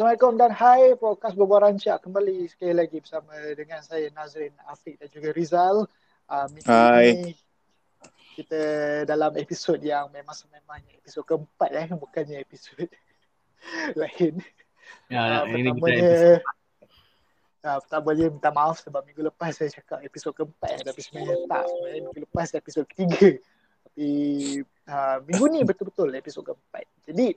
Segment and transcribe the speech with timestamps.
[0.00, 5.12] Assalamualaikum dan hai podcast Berbual Rancak kembali sekali lagi bersama dengan saya Nazrin Afiq dan
[5.12, 5.84] juga Rizal.
[6.24, 7.20] Uh, Hai.
[7.20, 7.32] Ini
[8.32, 8.62] kita
[9.04, 12.80] dalam episod yang memang sememangnya episod keempat eh bukannya episod
[14.00, 14.40] lain.
[15.12, 16.12] Ya, Uh, ini kita pertamanya
[17.60, 21.68] uh, pertamanya minta maaf sebab minggu lepas saya cakap episod keempat eh, tapi sebenarnya tak
[21.68, 23.36] sebenarnya minggu lepas episod ketiga
[23.84, 24.08] tapi
[24.64, 27.36] uh, minggu ni betul-betul episod keempat jadi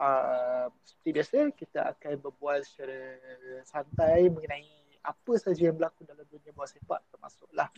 [0.00, 3.20] uh, seperti biasa kita akan berbual secara
[3.68, 4.66] santai mengenai
[5.00, 7.68] apa saja yang berlaku dalam dunia bola sepak termasuklah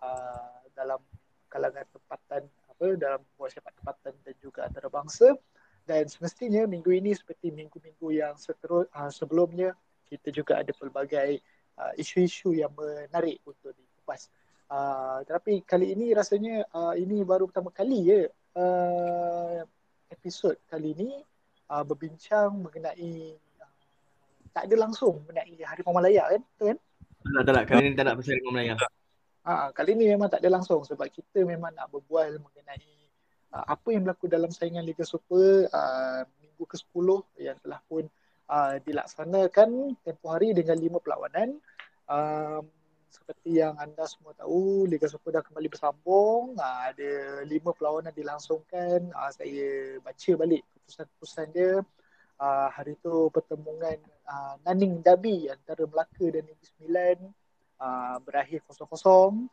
[0.00, 1.00] uh, dalam
[1.48, 5.36] kalangan tempatan apa dalam bola sepak tempatan dan juga antarabangsa
[5.84, 9.76] dan semestinya minggu ini seperti minggu-minggu yang seterus uh, sebelumnya
[10.08, 11.40] kita juga ada pelbagai
[11.78, 14.26] uh, isu-isu yang menarik untuk dikupas.
[14.70, 18.22] Uh, tetapi kali ini rasanya uh, ini baru pertama kali ya
[18.54, 19.66] uh,
[20.14, 21.10] episod kali ini
[21.70, 23.74] uh, berbincang mengenai uh,
[24.50, 26.42] tak ada langsung mengenai Hari Malaya kan?
[26.42, 26.78] Betul kan?
[27.20, 27.64] tak tak nak.
[27.68, 28.74] Kali ni tak nak pasal Rimau Melayu.
[29.40, 32.92] Ha, kali ni memang tak ada langsung sebab kita memang nak berbual mengenai
[33.56, 37.08] uh, apa yang berlaku dalam saingan Liga Super uh, minggu ke-10
[37.40, 38.04] yang telah pun
[38.52, 41.56] uh, dilaksanakan tempoh hari dengan lima perlawanan.
[42.10, 42.68] Um,
[43.10, 46.54] seperti yang anda semua tahu, Liga Super dah kembali bersambung.
[46.54, 49.10] Uh, ada lima perlawanan dilangsungkan.
[49.10, 51.82] Uh, saya baca balik keputusan-keputusan dia.
[52.40, 57.16] Uh, hari itu pertemuan uh, Naning Dabi antara Melaka dan Negeri Sembilan
[57.82, 59.50] uh, berakhir kosong-kosong.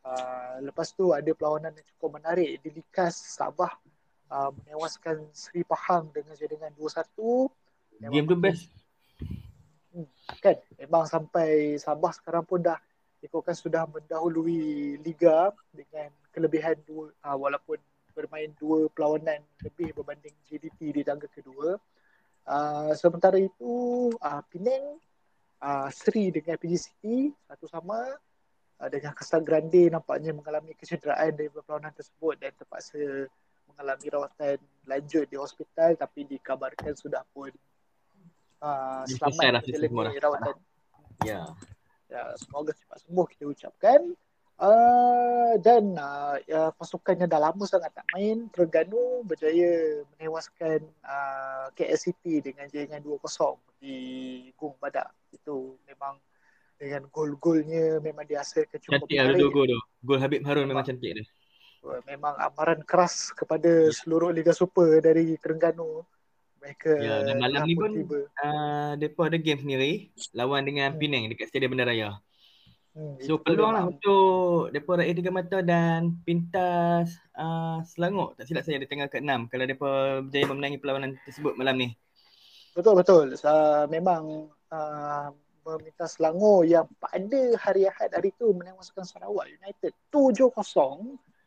[0.00, 3.76] Uh, lepas tu ada perlawanan yang cukup menarik di Likas Sabah
[4.32, 8.08] uh, menewaskan Sri Pahang dengan jaringan 2-1.
[8.08, 8.70] Game tu best.
[9.90, 10.08] Hmm,
[10.38, 12.78] kan memang sampai Sabah sekarang pun dah
[13.20, 17.76] ikutkan sudah mendahului liga dengan kelebihan dua uh, walaupun
[18.16, 21.78] bermain dua perlawanan lebih berbanding JDT di tangga kedua.
[22.48, 24.98] Uh, sementara itu uh, Penang
[25.60, 28.00] uh, Sri dengan PG City satu sama
[28.80, 33.28] uh, dengan Casal Grande nampaknya mengalami kecederaan dari perlawanan tersebut dan terpaksa
[33.70, 34.56] mengalami rawatan
[34.88, 37.52] lanjut di hospital tapi dikabarkan sudah pun
[38.64, 40.12] uh, selamat menjalani dah.
[40.24, 40.54] rawatan.
[41.20, 41.40] Ya.
[42.10, 44.00] Ya, semoga cepat sembuh kita ucapkan.
[44.60, 51.72] Uh, dan uh, ya, pasukan yang dah lama sangat tak main, Terengganu berjaya menewaskan uh,
[51.72, 53.24] KSCT dengan jaringan 2-0
[53.80, 53.96] di
[54.60, 55.08] Gung Badak.
[55.32, 56.20] Itu memang
[56.76, 59.80] dengan gol-golnya memang dihasilkan cukup Cantik lah dua gol tu.
[60.00, 61.24] Gol Habib Harun memang cantik dia.
[62.08, 66.04] Memang amaran keras kepada seluruh Liga Super dari Terengganu.
[66.60, 68.18] Mereka Ya, dan malam ni pun tiba.
[68.44, 69.92] uh, mereka ada game sendiri
[70.32, 71.00] lawan dengan Hmm.
[71.00, 72.20] Penang dekat Stadium Bandaraya.
[72.90, 78.34] Hmm, So peluang lah untuk mereka raih tiga mata dan pintas uh, Selangor.
[78.34, 81.88] Tak silap saya di tengah ke-6 kalau mereka berjaya memenangi perlawanan tersebut malam ni.
[82.74, 83.34] Betul betul.
[83.40, 85.30] Uh, memang uh,
[85.62, 90.50] meminta Selangor yang pada hari Ahad hari itu menewaskan Sarawak United 7-0.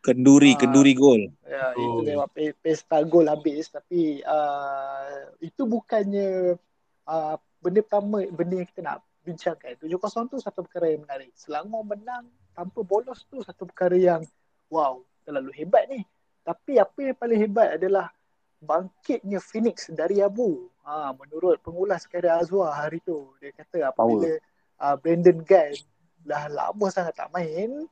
[0.03, 0.59] Kenduri, Ah.
[0.59, 1.31] kenduri gol.
[1.47, 2.03] Ya, Oh.
[2.03, 6.59] itu memang pe- pesta gol habis tapi uh, itu bukannya
[7.07, 9.79] uh, benda pertama benda yang kita nak bincangkan.
[9.79, 11.31] 7-0 tu satu perkara yang menarik.
[11.33, 14.21] Selangor menang tanpa bolos tu satu perkara yang
[14.67, 16.03] wow, terlalu hebat ni.
[16.43, 18.11] Tapi apa yang paling hebat adalah
[18.59, 20.67] bangkitnya Phoenix dari Abu.
[20.83, 24.35] Ha, menurut pengulas Kaira Azwar hari tu, dia kata apabila
[24.83, 25.79] uh, Brandon Gunn
[26.23, 27.87] dah lama sangat tak main,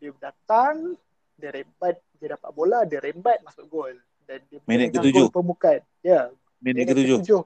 [0.00, 0.96] dia datang,
[1.42, 3.94] dia rembat, dia dapat bola, dia rembat masuk gol.
[4.22, 5.26] Dan dia Minit ketujuh.
[5.26, 5.82] Gol pembukaan.
[6.06, 6.30] Ya,
[6.62, 7.18] Minit ketujuh.
[7.18, 7.42] ketujuh.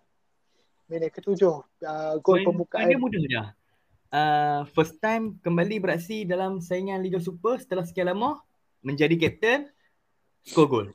[0.92, 1.54] Minit ketujuh.
[1.80, 2.84] Uh, gol pembukaan.
[2.92, 3.42] Dia mudah je.
[4.06, 8.38] Uh, first time kembali beraksi dalam saingan Liga Super setelah sekian lama
[8.84, 9.66] menjadi kapten
[10.46, 10.86] skor gol.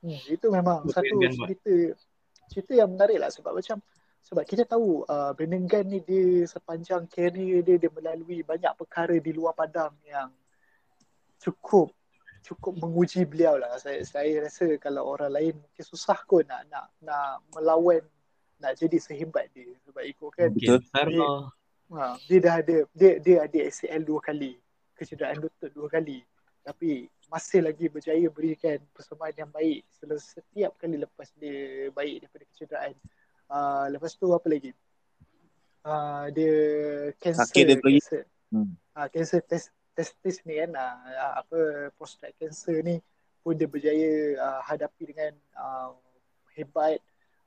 [0.00, 1.48] Hmm, itu memang Itu satu yang Gunn buat.
[1.52, 1.74] cerita
[2.48, 3.84] cerita yang menarik lah sebab macam
[4.24, 9.12] sebab kita tahu uh, Brandon Gunn ni dia sepanjang career dia dia melalui banyak perkara
[9.20, 10.32] di luar padang yang
[11.40, 11.90] cukup
[12.40, 13.76] cukup menguji beliau lah.
[13.76, 18.00] Saya saya rasa kalau orang lain mungkin susah kot nak nak nak melawan
[18.60, 20.80] nak jadi sehebat dia sebab ikutkan Mungkin Betul.
[20.92, 21.40] Sarah.
[21.90, 24.54] Ha, dia dah ada dia dia ada ACL dua kali,
[24.94, 26.22] kecederaan lutut dua kali.
[26.62, 32.44] Tapi masih lagi berjaya berikan persembahan yang baik sel- setiap kali lepas dia baik daripada
[32.54, 32.94] kecederaan.
[33.50, 34.70] Uh, lepas tu apa lagi?
[35.82, 36.54] Uh, dia
[37.18, 38.22] cancer Sakit dia cancer.
[38.54, 38.70] Hmm.
[38.94, 43.02] Uh, cancer test testis ni kan uh, apa prostate cancer ni
[43.40, 45.96] pun dia berjaya uh, hadapi dengan uh,
[46.54, 47.00] hebat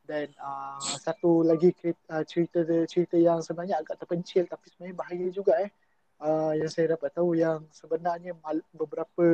[0.04, 2.60] dan uh, satu lagi cerita, uh, cerita
[2.90, 5.72] cerita yang sebenarnya agak terpencil tapi sebenarnya bahaya juga eh
[6.20, 9.26] uh, yang saya dapat tahu yang sebenarnya mal- beberapa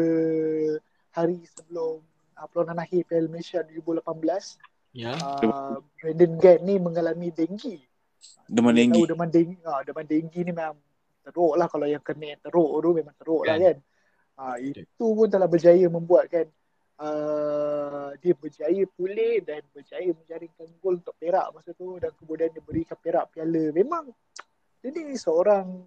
[1.10, 2.04] hari sebelum
[2.38, 5.14] uh, perlawanan akhir Piala Malaysia 2018 Ya.
[5.22, 7.78] Uh, Brandon Gant ni mengalami denggi.
[8.50, 8.98] Demam denggi.
[8.98, 9.58] Tahu demam denggi.
[9.62, 10.74] Ha, demam denggi ni memang
[11.24, 11.68] teruk lah.
[11.68, 13.66] Kalau yang kena yang teruk tu memang teruk lah Kan.
[13.66, 13.78] kan.
[14.40, 16.48] Ha, itu pun telah berjaya membuatkan
[17.04, 22.64] uh, dia berjaya pulih dan berjaya menjaringkan gol untuk Perak masa tu dan kemudian dia
[22.64, 23.72] berikan Perak piala.
[23.76, 24.08] Memang
[24.80, 25.84] dia ni seorang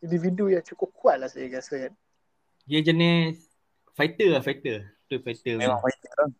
[0.00, 1.92] individu yang cukup kuat lah saya rasa kan.
[2.64, 3.44] Dia jenis
[3.92, 4.88] fighter lah, fighter.
[5.04, 5.54] Betul fighter.
[5.60, 5.80] Memang Memang.
[5.84, 6.30] fighter lah.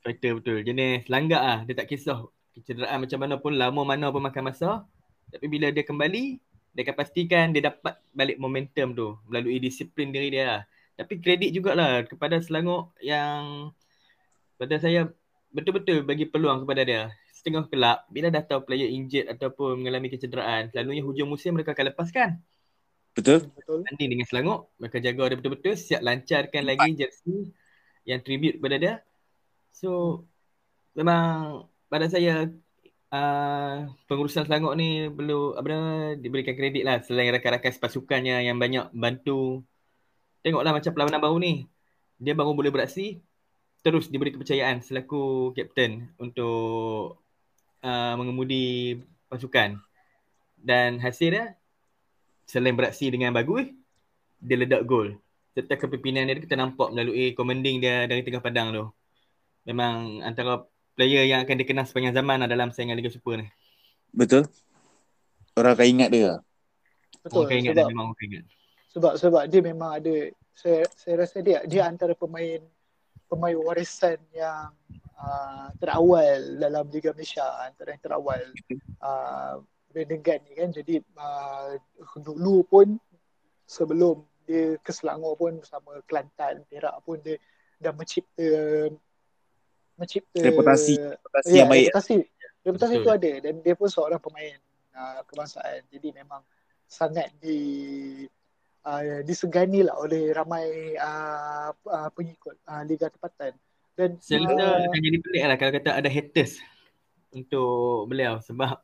[0.00, 0.58] Fighter betul.
[0.62, 1.58] Jenis langgak lah.
[1.66, 2.22] Dia tak kisah
[2.54, 4.86] kecederaan macam mana pun, lama mana pun makan masa.
[5.30, 6.38] Tapi bila dia kembali,
[6.70, 10.62] dia akan pastikan dia dapat balik momentum tu melalui disiplin diri dia lah.
[10.94, 13.72] Tapi kredit jugalah kepada Selangor yang
[14.60, 15.08] pada saya
[15.50, 17.02] betul-betul bagi peluang kepada dia.
[17.32, 21.88] Setengah kelab, bila dah tahu player injured ataupun mengalami kecederaan, selalunya hujung musim mereka akan
[21.88, 22.30] lepaskan.
[23.16, 23.48] Betul?
[23.56, 23.80] Betul.
[23.88, 27.48] Tanding dengan Selangor, mereka jaga dia betul-betul, siap lancarkan lagi jersey
[28.04, 28.94] yang tribute kepada dia.
[29.72, 30.22] So,
[30.92, 32.52] memang pada saya
[33.10, 39.62] uh, pengurusan Selangor ni perlu apa diberikan kredit lah selain rakan-rakan sepasukannya yang banyak bantu.
[40.40, 41.54] Tengoklah macam perlawanan baru ni.
[42.16, 43.20] Dia baru boleh beraksi
[43.80, 47.20] terus diberi kepercayaan selaku kapten untuk
[47.84, 49.80] uh, mengemudi pasukan.
[50.60, 51.46] Dan hasil dia
[52.44, 53.68] selain beraksi dengan bagus,
[54.36, 55.16] dia ledak gol.
[55.56, 58.84] Serta kepimpinan dia kita nampak melalui commanding dia dari tengah padang tu.
[59.64, 60.64] Memang antara
[60.94, 63.48] player yang akan dikenal sepanjang zaman lah dalam saingan Liga Super ni.
[64.10, 64.46] Betul?
[65.54, 66.32] Orang akan ingat dia.
[67.22, 67.44] Betul.
[67.44, 68.44] Orang akan ingat sebab, dan memang orang akan ingat.
[68.90, 70.14] sebab sebab dia memang ada
[70.54, 72.60] saya saya rasa dia dia antara pemain
[73.30, 74.74] pemain warisan yang
[75.14, 78.42] uh, terawal dalam Liga Malaysia antara yang terawal
[79.00, 81.78] uh, Brandon Gunn ni kan jadi uh,
[82.18, 82.98] dulu pun
[83.70, 87.38] sebelum dia ke Selangor pun bersama Kelantan Perak pun dia
[87.78, 88.50] dah mencipta
[90.00, 90.96] mencipta Reputasi.
[90.96, 91.92] Reputasi ya, yang baik.
[91.92, 92.14] reputasi
[92.64, 93.04] reputasi Betul.
[93.04, 94.56] itu ada dan dia pun seorang pemain
[94.92, 96.44] uh, kebangsaan jadi memang
[96.84, 97.60] sangat di
[98.84, 103.56] uh, disegani lah oleh ramai uh, uh, pengikut uh, Liga Tempatan
[103.96, 106.60] dan Saya rasa uh, akan jadi pelik lah kalau kata ada haters
[107.32, 108.76] untuk beliau sebab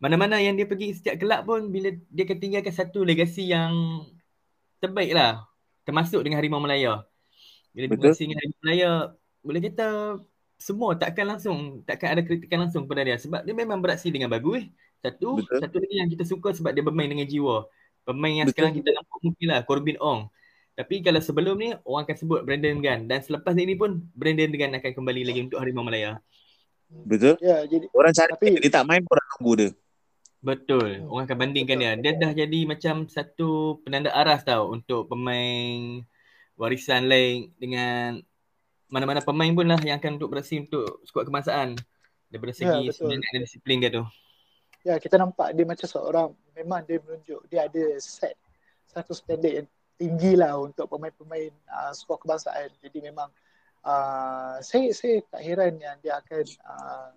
[0.00, 3.72] mana-mana yang dia pergi setiap kelab pun bila dia akan tinggalkan satu legasi yang
[4.80, 5.44] terbaik lah
[5.84, 7.04] termasuk dengan Harimau Melaya.
[7.76, 8.12] Bila dia Betul.
[8.12, 8.90] berhasil dengan Harimau Melaya
[9.40, 10.20] boleh kata
[10.60, 14.68] semua takkan langsung takkan ada kritikan langsung kepada dia sebab dia memang beraksi dengan bagus.
[15.00, 15.58] Satu, Betul.
[15.64, 17.64] satu lagi yang kita suka sebab dia bermain dengan jiwa.
[18.04, 18.68] Pemain yang Betul.
[18.68, 20.28] sekarang kita nampak mungkin lah Corbin Ong.
[20.76, 24.76] Tapi kalau sebelum ni orang akan sebut Brandon Gunn dan selepas ini pun Brandon Gunn
[24.76, 26.20] akan kembali lagi untuk Harimau Malaya.
[26.90, 27.40] Betul?
[27.40, 29.70] ya jadi Orang cari Tapi- dia, tak main pun orang tunggu dia.
[30.40, 31.04] Betul.
[31.04, 31.08] Hmm.
[31.12, 31.92] Orang akan bandingkan dia.
[32.00, 36.00] Dia dah jadi macam satu penanda aras tau untuk pemain
[36.56, 38.24] warisan lain dengan
[38.90, 41.78] mana-mana pemain pun lah yang akan untuk beraksi untuk skuad kebangsaan.
[42.26, 42.94] Daripada Ya, segi betul.
[43.10, 44.04] semangat dan disiplin dia tu.
[44.80, 48.32] ya kita nampak dia macam seorang memang dia menunjuk dia ada set
[48.88, 53.28] satu standard yang tinggi lah untuk pemain-pemain uh, skuad kebangsaan jadi memang
[53.84, 57.08] uh, saya saya tak heran yang dia akan uh,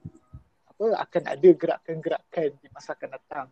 [0.68, 3.48] apa akan ada gerakan-gerakan di masa akan datang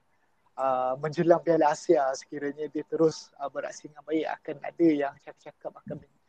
[0.59, 5.71] uh, menjelang Piala Asia sekiranya dia terus uh, beraksi dengan baik akan ada yang cakap-cakap
[5.71, 6.19] akan min-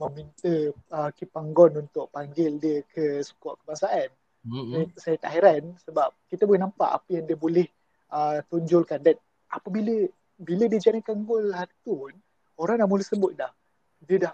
[0.00, 0.52] meminta
[0.96, 4.08] uh, Kipanggon untuk panggil dia ke skuad kebangsaan
[4.40, 4.72] Mm-hmm.
[4.72, 7.68] saya, saya tak heran sebab kita boleh nampak apa yang dia boleh
[8.08, 9.20] uh, tunjulkan dan
[9.52, 10.08] apabila
[10.40, 12.14] bila dia jaringkan gol hari tu pun
[12.56, 13.52] orang dah mula sebut dah
[14.00, 14.32] dia dah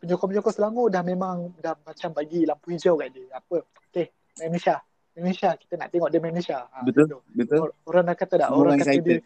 [0.00, 4.06] penyokong-penyokong Selangor dah memang dah macam bagi lampu hijau kat dia apa okey
[4.48, 4.80] Malaysia
[5.12, 7.20] Malaysia kita nak tengok dia Malaysia ha, Betul.
[7.28, 7.58] Betul?
[7.68, 9.04] Or- orang dah kata dah orang orang kata excited.
[9.04, 9.18] dia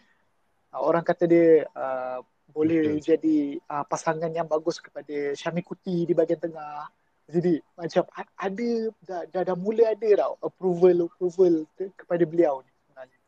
[0.74, 1.46] uh, orang kata dia
[1.78, 2.18] uh,
[2.58, 3.06] boleh Betul.
[3.06, 3.36] jadi
[3.70, 6.90] uh, pasangan yang bagus kepada Syami Kuti di bahagian tengah
[7.28, 8.70] jadi macam ada
[9.04, 13.18] dah, dah, dah mula ada tau approval approval ke, kepada beliau ni sebenarnya.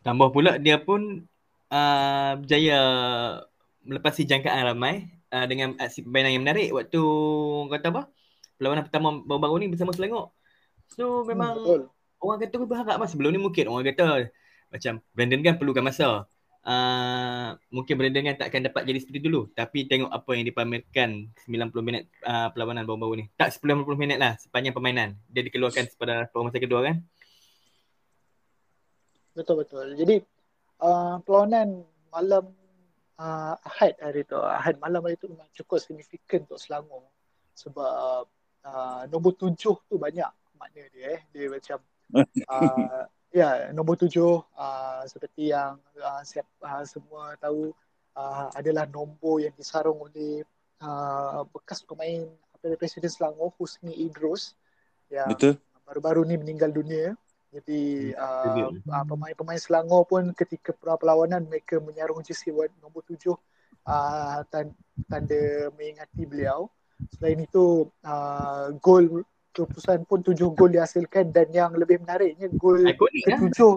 [0.00, 1.28] Tambah pula dia pun
[1.68, 2.80] uh, berjaya
[3.84, 7.02] melepasi jangkaan ramai uh, dengan aksi permainan yang menarik waktu
[7.76, 8.02] kata apa?
[8.56, 10.32] Perlawanan pertama baru-baru ni bersama Selangor.
[10.88, 11.82] So memang hmm, betul.
[12.24, 14.32] orang kata pun berharap lah sebelum ni mungkin orang kata
[14.72, 16.24] macam Brandon kan perlukan masa.
[16.62, 21.26] Uh, mungkin Brandon kan tak akan dapat jadi seperti dulu tapi tengok apa yang dipamerkan
[21.50, 23.24] 90 minit uh, perlawanan baru-baru ni.
[23.34, 25.18] Tak 90 minit lah sepanjang permainan.
[25.26, 26.96] Dia dikeluarkan pada permainan kedua kan.
[29.34, 29.86] Betul betul.
[29.98, 30.22] Jadi
[30.84, 32.52] uh, perlawanan malam
[33.18, 37.10] uh, Ahad hari tu, Ahad malam hari tu memang cukup signifikan untuk Selangor
[37.56, 38.28] sebab
[38.64, 41.20] uh, nombor tujuh tu banyak makna dia eh.
[41.34, 41.78] Dia macam
[42.14, 47.72] uh, ya nombor tujuh uh, seperti yang uh, siap, uh, semua tahu
[48.12, 50.44] uh, adalah nombor yang disarung oleh
[50.84, 52.28] uh, bekas pemain
[52.62, 54.54] Presiden Selangor Husni Idrus
[55.10, 55.58] yang Betul?
[55.82, 57.18] baru-baru ni meninggal dunia.
[57.52, 63.34] Jadi uh, uh, pemain-pemain Selangor pun ketika perlawanan mereka menyarung jersey nombor tujuh
[63.84, 64.78] uh, tan-
[65.10, 66.70] tanda mengingati beliau.
[67.18, 73.22] Selain itu uh, gol keputusan pun tujuh gol dihasilkan dan yang lebih menariknya gol Ikonik
[73.28, 73.38] lah.
[73.38, 73.74] ketujuh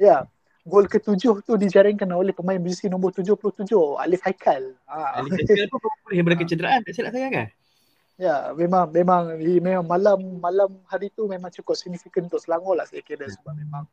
[0.00, 0.16] ya
[0.64, 4.76] gol ketujuh tu dijaringkan oleh pemain jersey nombor 77 Alif Haikal.
[4.88, 5.20] Ha.
[5.20, 7.48] Ali Haikal pun boleh daripada kecederaan tak silap saya kan?
[8.20, 13.00] Ya, memang memang memang malam malam hari tu memang cukup signifikan untuk Selangor lah saya
[13.00, 13.88] kira sebab memang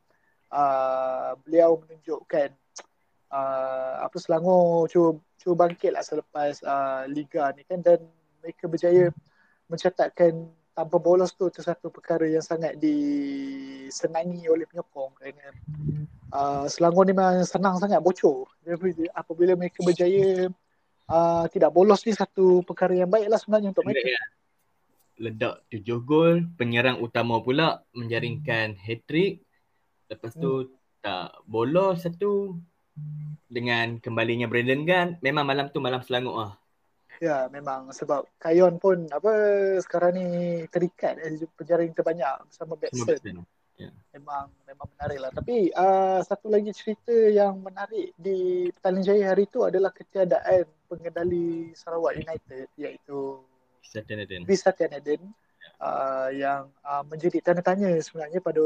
[0.52, 2.52] uh, beliau menunjukkan
[3.32, 8.04] uh, apa Selangor cuba cuba bangkit lah selepas uh, liga ni kan dan
[8.44, 9.08] mereka berjaya
[9.72, 15.50] mencatatkan tanpa bolos tu itu satu perkara yang sangat disenangi oleh penyokong kerana
[16.30, 20.46] uh, Selangor ni memang senang sangat bocor Jadi, apabila mereka berjaya
[21.10, 24.06] uh, tidak bolos ni satu perkara yang baik lah sebenarnya untuk mereka.
[25.18, 29.42] Ledak tujuh gol, penyerang utama pula menjaringkan hat-trick.
[30.06, 30.70] Lepas tu
[31.02, 32.54] tak bolos satu
[33.50, 35.08] dengan kembalinya Brandon Gunn.
[35.26, 36.52] Memang malam tu malam Selangor ah.
[37.18, 39.32] Ya memang sebab Kayon pun apa
[39.82, 40.26] sekarang ni
[40.70, 43.06] terikat eh, penjaring terbanyak bersama Batson.
[43.06, 43.42] Batson.
[44.10, 45.30] Memang memang menarik lah.
[45.30, 51.70] Tapi uh, satu lagi cerita yang menarik di Petaling Jaya hari tu adalah ketiadaan pengendali
[51.74, 53.42] Sarawak United iaitu.
[54.44, 55.32] Bisatian Eden
[55.80, 58.62] uh, yang uh, menjadi tanda tanya sebenarnya pada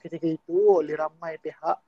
[0.00, 1.78] ketika itu oleh ramai pihak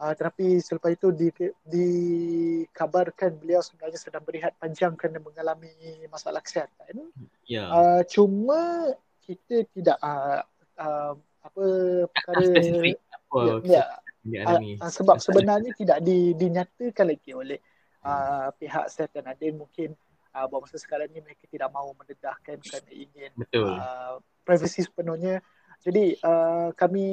[0.00, 1.28] uh, tetapi selepas itu di,
[1.66, 5.70] dikabarkan beliau sebenarnya sedang berehat panjang kerana mengalami
[6.08, 7.10] masalah kesihatan
[7.44, 7.68] Ya.
[7.68, 10.40] uh, cuma kita tidak uh,
[10.80, 11.12] uh,
[11.44, 11.64] apa
[12.08, 13.84] perkara spesifik apa ya,
[14.24, 14.42] ya,
[14.80, 17.60] ah, sebab sebenarnya tidak di, dinyatakan lagi oleh
[18.00, 19.92] uh, pihak Setan Adin mungkin
[20.32, 23.76] uh, bahawa masa sekarang ni mereka tidak mahu mendedahkan kerana ingin Betul.
[23.76, 25.40] uh, privasi sepenuhnya.
[25.84, 27.06] Jadi uh, kami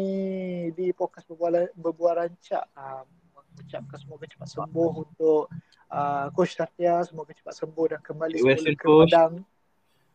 [0.72, 3.04] di podcast berbual, berbual rancak uh,
[3.52, 5.52] mengucapkan semoga cepat sembuh untuk
[5.92, 9.34] uh, Coach Satya, semoga cepat sembuh dan kembali semula ke padang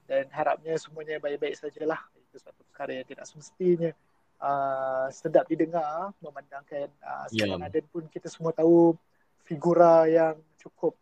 [0.09, 2.01] dan harapnya semuanya baik-baik sajalah.
[2.17, 3.93] Itu satu perkara yang tidak semestinya
[4.41, 7.29] uh, sedap didengar memandangkan uh.
[7.29, 8.97] Setan Aden pun kita semua tahu
[9.45, 10.97] figura yang cukup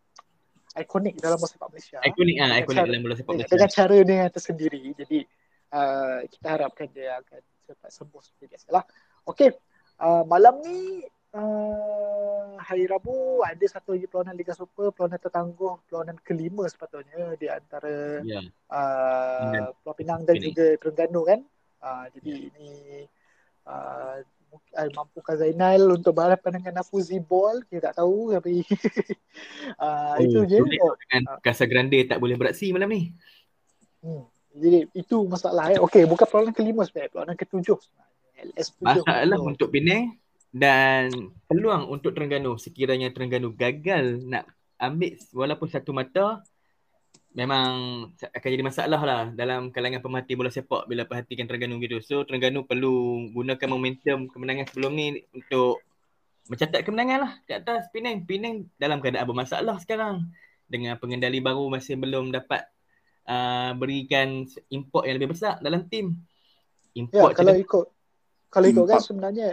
[0.75, 2.03] ikonik dalam bola sepak Malaysia.
[2.03, 3.51] Ikonik ah, ikonik dalam bola sepak Malaysia.
[3.55, 4.81] dengan cara dia yang tersendiri.
[4.91, 5.19] Jadi
[5.75, 8.83] uh, kita harapkan dia akan cepat sembuh seperti biasa lah.
[9.27, 9.51] Okey,
[9.99, 11.03] uh, malam ni
[11.35, 17.47] uh, hari Rabu ada satu lagi perlawanan Liga Super, perlawanan tertangguh, perlawanan kelima sepatutnya di
[17.51, 18.41] antara Ya.
[18.71, 20.45] uh, Pulau Pinang dan Pinang.
[20.53, 21.39] juga Terengganu kan.
[21.85, 22.71] Uh, jadi ini
[23.69, 24.23] uh,
[24.95, 28.63] mampukah Zainal untuk berhadapan dengan Nafuzi Ball kita tak tahu tapi
[29.77, 30.57] uh, itu je.
[30.81, 33.11] Oh, Dengan Casa Grande tak boleh beraksi malam ni.
[34.01, 34.25] Hmm.
[34.55, 35.79] Jadi itu masalah eh.
[35.83, 38.13] Okey, bukan perlawanan kelima sebenarnya, perlawanan ketujuh sebenarnya.
[38.35, 39.03] LS tujuh.
[39.03, 39.51] Masalah Oh.
[39.51, 40.15] untuk Penang
[40.55, 41.11] dan
[41.51, 44.47] peluang untuk Terengganu sekiranya Terengganu gagal nak
[44.79, 46.43] ambil walaupun satu mata
[47.35, 47.71] memang
[48.15, 51.99] akan jadi masalah lah dalam kalangan pemerhati bola sepak bila perhatikan Terengganu gitu.
[51.99, 55.83] So Terengganu perlu gunakan momentum kemenangan sebelum ni untuk
[56.47, 58.23] mencatat kemenangan lah di atas Penang.
[58.23, 60.27] Penang dalam keadaan bermasalah sekarang
[60.67, 62.67] dengan pengendali baru masih belum dapat
[63.29, 66.15] uh, berikan import yang lebih besar dalam tim.
[66.95, 67.85] Ya, Import kalau cedera- ikut
[68.47, 69.47] kalau ikut kan sebenarnya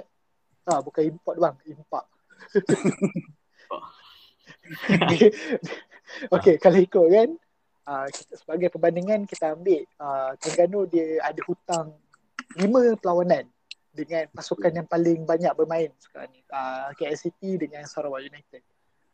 [0.71, 2.05] ah bukan import bang, impak.
[6.39, 7.29] Okey, kalau ikut kan
[7.91, 11.99] uh, kita sebagai perbandingan kita ambil uh, Terengganu dia ada hutang
[12.55, 13.49] lima perlawanan
[13.93, 16.41] dengan pasukan yang paling banyak bermain sekarang ni.
[16.49, 18.63] Uh, KL City dengan Sarawak United.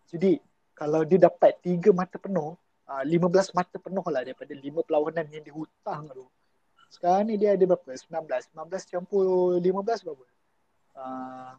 [0.08, 0.38] Jadi
[0.76, 2.54] kalau dia dapat tiga mata penuh,
[2.88, 6.24] uh, 15 mata penuh lah daripada lima perlawanan yang dihutang tu.
[6.88, 7.92] Sekarang ni dia ada berapa?
[7.92, 8.56] 19.
[8.56, 10.24] 19 campur 15 berapa?
[10.96, 11.52] Uh,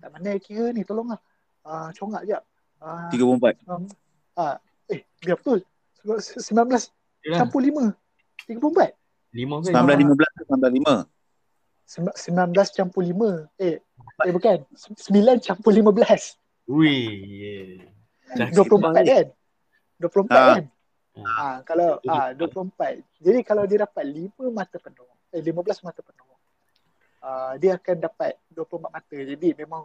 [0.00, 1.20] tak mana kira ni tolonglah.
[1.60, 2.42] Uh, congak jap.
[2.80, 3.60] Uh, 34.
[3.68, 3.84] um,
[4.40, 4.56] ah,
[4.88, 5.60] eh, biar betul.
[6.00, 7.92] 19 Yalah, campur 5.
[8.48, 8.96] 34.
[9.36, 9.68] lima ke?
[9.68, 11.04] 19 15 19
[11.84, 13.50] Sem- 19 campur 5.
[13.60, 13.84] Eh,
[14.24, 14.64] eh bukan.
[14.72, 16.40] 9 campur 15.
[16.70, 17.84] Wih.
[18.32, 18.48] Yeah.
[18.54, 19.26] 24 kan?
[20.00, 20.56] 24 Ah.
[20.56, 20.64] kan?
[21.20, 23.04] Ah, kalau ah 24.
[23.20, 26.28] Jadi kalau dia dapat 5 mata penuh, eh 15 mata penuh.
[27.20, 29.14] Ah, dia akan dapat 24 mata.
[29.14, 29.84] Jadi memang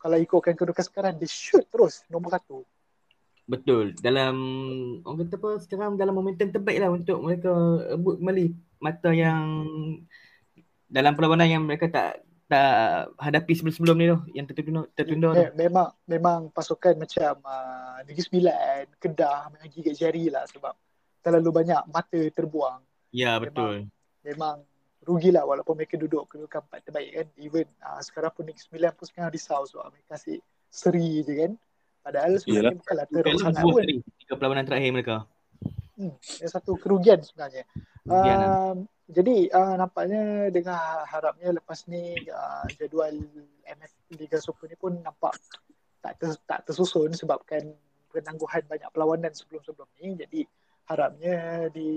[0.00, 2.64] kalau ikutkan kedudukan sekarang dia shoot terus nombor satu.
[3.44, 3.98] Betul.
[3.98, 4.34] Dalam
[5.04, 7.52] orang kata apa sekarang dalam momentum terbaik lah untuk mereka
[7.92, 8.46] rebut kembali
[8.80, 9.44] mata yang
[10.86, 15.38] dalam perlawanan yang mereka tak tak hadapi sebelum-sebelum ni tu yang tertunda tertunda tu.
[15.38, 20.74] Me- memang memang pasukan macam uh, Negeri Sembilan, Kedah memang gigit jari lah sebab
[21.22, 22.82] terlalu banyak mata terbuang.
[23.14, 23.86] Ya betul.
[24.26, 24.66] Memang
[25.06, 29.04] rugilah walaupun mereka duduk kedudukan empat terbaik kan even uh, sekarang pun Negeri Sembilan pun
[29.06, 31.52] sekarang risau sebab mereka asyik seri je kan
[32.04, 32.80] padahal sebenarnya Yalah.
[32.82, 35.16] bukanlah teruk sangat pun kali tiga perlawanan terakhir mereka.
[35.96, 36.14] hmm,
[36.44, 37.64] satu kerugian sebenarnya
[38.04, 38.74] Kerugian, uh,
[39.10, 43.18] jadi uh, nampaknya dengan harapnya lepas ni uh, jadual
[43.66, 45.34] MF Liga Super ni pun nampak
[45.98, 47.74] tak ter, tak tersusun sebabkan
[48.14, 50.14] penangguhan banyak perlawanan sebelum-sebelum ni.
[50.14, 50.40] Jadi
[50.86, 51.90] harapnya di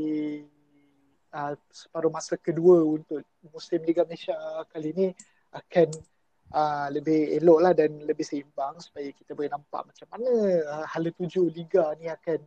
[1.33, 4.37] uh, separuh masa kedua untuk musim Liga Malaysia
[4.69, 5.07] kali ni
[5.53, 5.89] akan
[6.53, 10.31] uh, lebih elok lah dan lebih seimbang supaya kita boleh nampak macam mana
[10.65, 12.41] uh, hala tuju Liga ni akan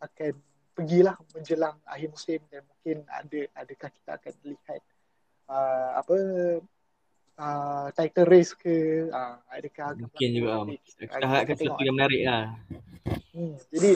[0.00, 0.32] akan
[0.76, 4.82] pergilah menjelang akhir musim dan mungkin ada adakah kita akan lihat
[5.48, 6.16] uh, apa
[7.40, 10.68] uh, title race ke uh, adakah Mungkin juga.
[10.68, 10.76] berlaku?
[11.00, 12.44] Kita harapkan sesuatu yang menarik lah.
[13.32, 13.92] Hmm, jadi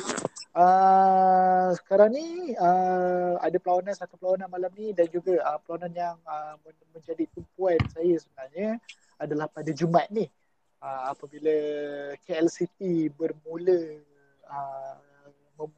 [0.56, 6.16] uh, sekarang ni uh, ada perlawanan satu perlawanan malam ni dan juga uh, perlawanan yang
[6.25, 8.70] uh, men- menjadi tumpuan saya sebenarnya
[9.20, 10.28] adalah pada Jumaat ni
[10.80, 11.52] uh, apabila
[12.25, 14.00] KL City bermula
[14.49, 14.96] uh,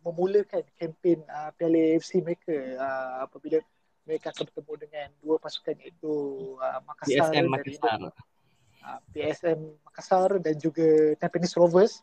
[0.04, 3.58] memulakan kempen uh, Piala AFC mereka uh, apabila
[4.02, 6.12] mereka akan bertemu dengan dua pasukan iaitu
[6.58, 7.98] uh, Makassar PSM Makassar.
[8.02, 12.02] uh, PSM Makassar dan juga Tampines Rovers.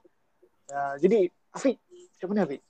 [0.72, 1.78] Uh, jadi Afiq,
[2.18, 2.62] macam mana Afiq?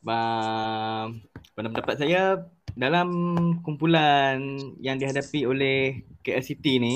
[0.00, 1.06] Uh,
[1.52, 2.22] pada pendapat saya
[2.72, 3.08] dalam
[3.60, 4.40] kumpulan
[4.80, 6.94] yang dihadapi oleh KL City ni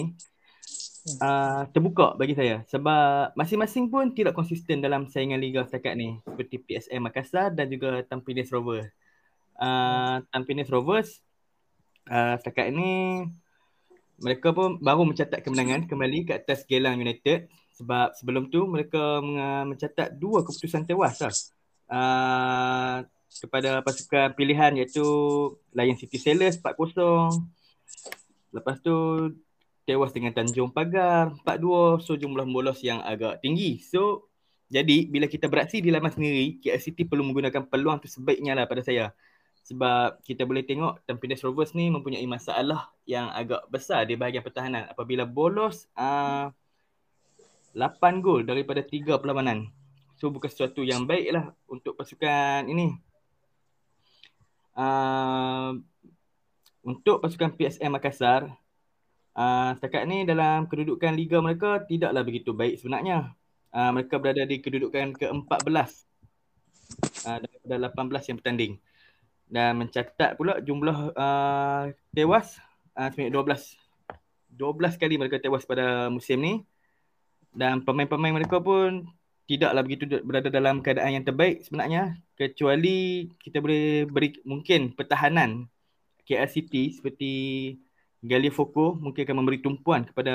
[1.20, 6.61] uh, terbuka bagi saya sebab masing-masing pun tidak konsisten dalam saingan liga setakat ni seperti
[6.64, 8.88] PSM Makassar dan juga Tampines Rovers.
[9.54, 11.20] Uh, Tampines Rovers
[12.08, 13.25] uh, setakat ni
[14.18, 19.18] mereka pun baru mencatat kemenangan kembali ke atas Gelang United sebab sebelum tu mereka
[19.66, 21.34] mencatat dua keputusan tewas lah.
[21.84, 22.96] Uh,
[23.42, 25.02] kepada pasukan pilihan iaitu
[25.75, 27.34] Lion City Sailors 4-0.
[28.54, 28.95] Lepas tu
[29.84, 32.02] tewas dengan Tanjung Pagar 4-2.
[32.04, 33.80] So jumlah bolos yang agak tinggi.
[33.80, 34.28] So
[34.73, 38.64] jadi bila kita beraksi di laman sendiri, KL City perlu menggunakan peluang tu sebaiknya lah
[38.64, 39.12] pada saya.
[39.64, 44.88] Sebab kita boleh tengok Tampines Rovers ni mempunyai masalah yang agak besar di bahagian pertahanan.
[44.92, 46.52] Apabila bolos uh,
[47.73, 49.68] 8 gol daripada 3 perlawanan.
[50.16, 52.97] So bukan sesuatu yang baik lah untuk pasukan ini.
[54.75, 55.78] Uh,
[56.84, 58.52] untuk pasukan PSM Makassar,
[59.34, 63.34] uh, setakat ni dalam kedudukan liga mereka tidaklah begitu baik sebenarnya.
[63.75, 65.90] Uh, mereka berada di kedudukan ke-14
[67.26, 68.73] uh, daripada 18 yang bertanding.
[69.44, 72.58] Dan mencatat pula jumlah uh, tewas
[72.94, 73.76] uh, sebanyak 12.
[74.54, 76.54] 12 kali mereka tewas pada musim ni.
[77.54, 79.10] Dan pemain-pemain mereka pun
[79.44, 85.68] tidaklah begitu berada dalam keadaan yang terbaik sebenarnya kecuali kita boleh beri mungkin pertahanan
[86.25, 87.32] KL City seperti
[88.25, 90.32] Galio Foco mungkin akan memberi tumpuan kepada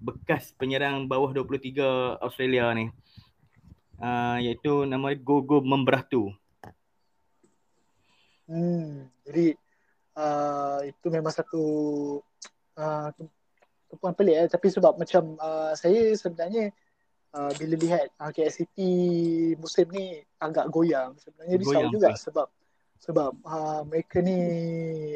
[0.00, 2.88] bekas penyerang bawah 23 Australia ni
[4.00, 6.32] uh, iaitu nama Gogo Memberatu.
[8.48, 9.52] Hmm, jadi
[10.16, 11.64] uh, itu memang satu
[12.80, 13.08] uh,
[13.92, 14.48] tumpuan pelik eh.
[14.48, 16.72] tapi sebab macam uh, saya sebenarnya
[17.36, 18.92] uh, bila lihat uh, KL City
[19.60, 22.48] musim ni agak goyang sebenarnya risau Goyang juga sebab
[22.98, 24.38] sebab uh, mereka ni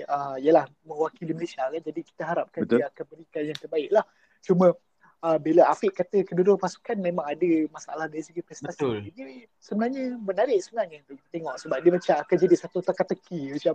[0.07, 2.79] uh, yalah mewakili Malaysia kan jadi kita harapkan Betul.
[2.79, 4.05] dia akan berikan yang terbaik lah
[4.43, 4.75] cuma
[5.23, 8.97] uh, bila Afiq kata kedua-dua pasukan memang ada masalah dari segi prestasi Betul.
[9.11, 13.75] ini sebenarnya menarik sebenarnya untuk kita tengok sebab dia macam akan jadi satu teka-teki macam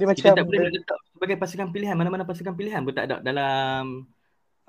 [0.00, 3.16] dia macam Kita tak boleh letak sebagai pasukan pilihan mana-mana pasukan pilihan pun tak ada
[3.20, 4.08] dalam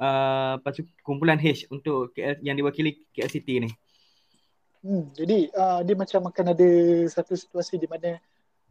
[0.02, 3.72] uh, pasuk, kumpulan H untuk KL, yang diwakili KL City ni.
[4.82, 6.70] Hmm, jadi uh, dia macam akan ada
[7.06, 8.18] satu situasi di mana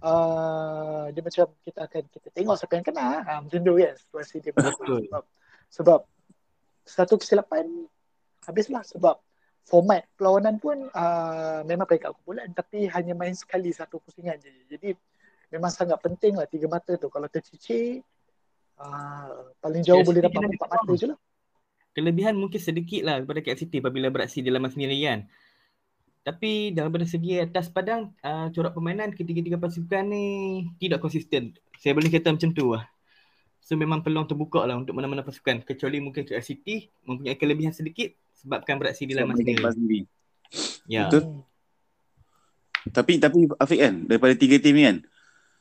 [0.02, 4.36] uh, dia macam kita akan kita tengok siapa yang kena uh, macam tu kan situasi
[4.40, 4.52] dia.
[4.52, 5.06] Betul.
[5.08, 5.24] sebab
[5.70, 6.00] sebab
[6.84, 7.66] satu kesilapan
[8.44, 9.20] habislah sebab
[9.68, 14.50] format perlawanan pun uh, memang peringkat kumpulan tapi hanya main sekali satu pusingan je.
[14.66, 14.96] Jadi
[15.52, 18.02] memang sangat penting lah tiga mata tu kalau tercicir
[18.80, 21.18] uh, paling jauh Yes, boleh dapat empat mata je lah.
[21.90, 25.26] Kelebihan mungkin sedikit lah kepada KL City apabila beraksi di laman sendiri kan.
[26.20, 30.26] Tapi daripada segi atas padang, uh, corak permainan ketiga-tiga pasukan ni
[30.76, 31.56] tidak konsisten.
[31.80, 32.84] Saya boleh kata macam tu lah.
[33.64, 35.64] So memang peluang terbuka lah untuk mana-mana pasukan.
[35.64, 39.64] Kecuali mungkin KL City mempunyai kelebihan sedikit sebabkan beraksi di laman sendiri.
[39.64, 40.00] sendiri.
[40.88, 41.08] Ya.
[41.08, 41.44] Betul.
[42.90, 44.96] Tapi tapi Afiq kan daripada tiga tim ni kan.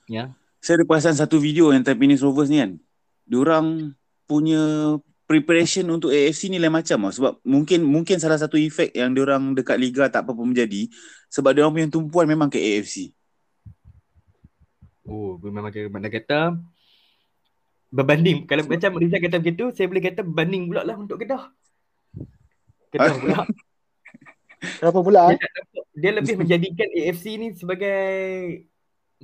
[0.09, 0.23] Ya.
[0.59, 2.79] Saya ada perasan satu video yang Tampines Rovers ni kan.
[3.23, 3.95] Diorang
[4.27, 4.97] punya
[5.29, 7.13] preparation untuk AFC ni lain macam lah.
[7.13, 10.89] Sebab mungkin mungkin salah satu efek yang diorang dekat Liga tak apa-apa menjadi.
[11.29, 13.13] Sebab diorang punya tumpuan memang ke AFC.
[15.05, 16.57] Oh, memang kira mana kata
[17.89, 21.53] berbanding kalau macam Rizal kata begitu saya boleh kata berbanding pula lah untuk Kedah.
[22.89, 23.45] Kedah pula.
[24.81, 25.21] Kenapa pula?
[25.29, 27.97] Dia, tak nampak- dia lebih menjadikan AFC ni sebagai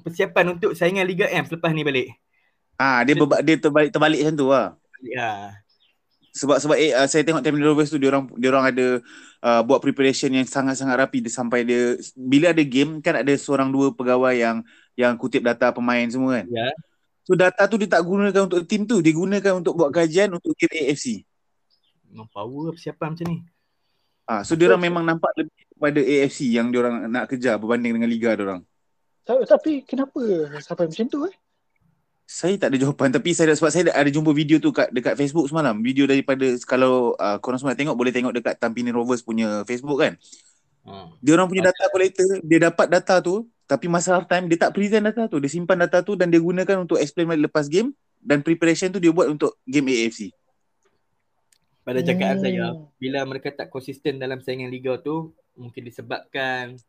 [0.05, 2.13] persiapan untuk saingan Liga M selepas ni balik.
[2.77, 4.67] Ah dia berba- dia terbalik terbalik macam tu lah.
[5.05, 5.64] Ya.
[6.35, 8.99] Sebab sebab eh, uh, saya tengok Tamil Rovers tu dia orang dia orang ada
[9.39, 13.71] uh, buat preparation yang sangat-sangat rapi dia sampai dia bila ada game kan ada seorang
[13.71, 14.59] dua pegawai yang
[14.99, 16.45] yang kutip data pemain semua kan.
[16.51, 16.67] Ya.
[17.23, 20.51] So data tu dia tak gunakan untuk tim tu, dia gunakan untuk buat kajian untuk
[20.59, 21.23] game AFC.
[22.11, 23.39] Memang power persiapan macam ni.
[24.27, 27.95] Ah so dia orang memang nampak lebih kepada AFC yang dia orang nak kejar berbanding
[27.95, 28.61] dengan liga dia orang.
[29.23, 30.19] Tapi, tapi kenapa
[30.59, 31.35] sampai macam tu eh?
[32.25, 35.45] Saya tak ada jawapan tapi saya sebab saya ada jumpa video tu kat dekat Facebook
[35.45, 35.77] semalam.
[35.77, 40.01] Video daripada kalau uh, korang semua nak tengok boleh tengok dekat Tampines Rovers punya Facebook
[40.01, 40.17] kan.
[40.89, 41.13] Ha.
[41.21, 44.73] Dia orang punya data collector, dia dapat data tu tapi masa half time dia tak
[44.73, 45.37] present data tu.
[45.37, 48.97] Dia simpan data tu dan dia gunakan untuk explain balik lepas game dan preparation tu
[48.97, 50.33] dia buat untuk game AFC.
[51.85, 52.41] Pada cakap Hmm.
[52.41, 52.65] saya,
[52.97, 56.81] bila mereka tak konsisten dalam saingan liga tu, mungkin disebabkan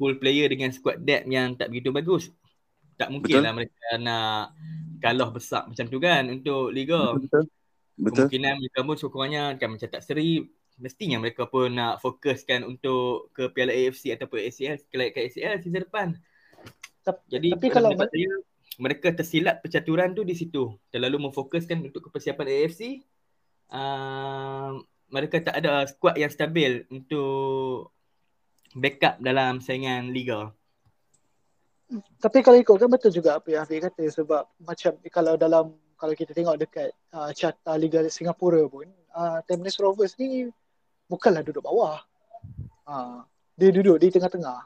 [0.00, 2.32] pool player dengan squad depth yang tak begitu bagus.
[2.94, 3.44] Tak mungkin Betul.
[3.44, 4.54] lah mereka nak
[5.02, 7.14] kalah besar macam tu kan untuk liga.
[7.18, 7.50] Betul.
[7.94, 8.26] Betul.
[8.26, 10.42] Kemungkinan mereka pun sekurang-kurangnya akan mencetak seri.
[10.74, 15.86] Mestinya mereka pun nak fokuskan untuk ke Piala AFC ataupun ACL, ke, ke ACL season
[15.86, 16.08] depan.
[17.30, 18.32] Jadi tapi kalau saya,
[18.82, 20.74] mereka tersilap percaturan tu di situ.
[20.90, 23.06] Terlalu memfokuskan untuk ke persiapan AFC.
[23.70, 24.82] Uh,
[25.14, 27.94] mereka tak ada skuad yang stabil untuk
[28.74, 30.50] backup dalam saingan liga.
[32.18, 36.32] Tapi kalau ikutkan betul juga apa yang Afiq kata sebab macam kalau dalam kalau kita
[36.32, 40.48] tengok dekat uh, carta Liga Singapura pun uh, Tampines Rovers ni
[41.06, 42.00] bukanlah duduk bawah.
[42.88, 43.20] Uh,
[43.56, 44.60] dia duduk di tengah-tengah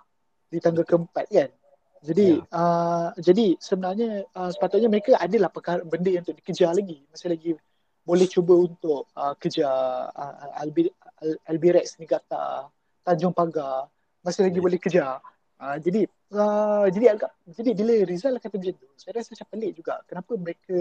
[0.49, 1.51] di tangga keempat kan.
[1.99, 2.47] Jadi Ya.
[2.55, 7.03] uh, jadi sebenarnya uh, sepatutnya mereka adalah perkara benda yang untuk dikejar lagi.
[7.11, 7.51] Masih lagi
[8.07, 10.89] boleh cuba untuk uh, kejar uh, Albi
[11.21, 12.71] Al- Albirex Niigata,
[13.03, 13.91] Tanjung Pagar
[14.23, 14.65] masih lagi Ya.
[14.65, 15.13] boleh kejar.
[15.59, 19.73] Uh, jadi uh, jadi agak jadi bila Rizal kata macam tu, saya rasa macam pelik
[19.81, 20.79] juga kenapa mereka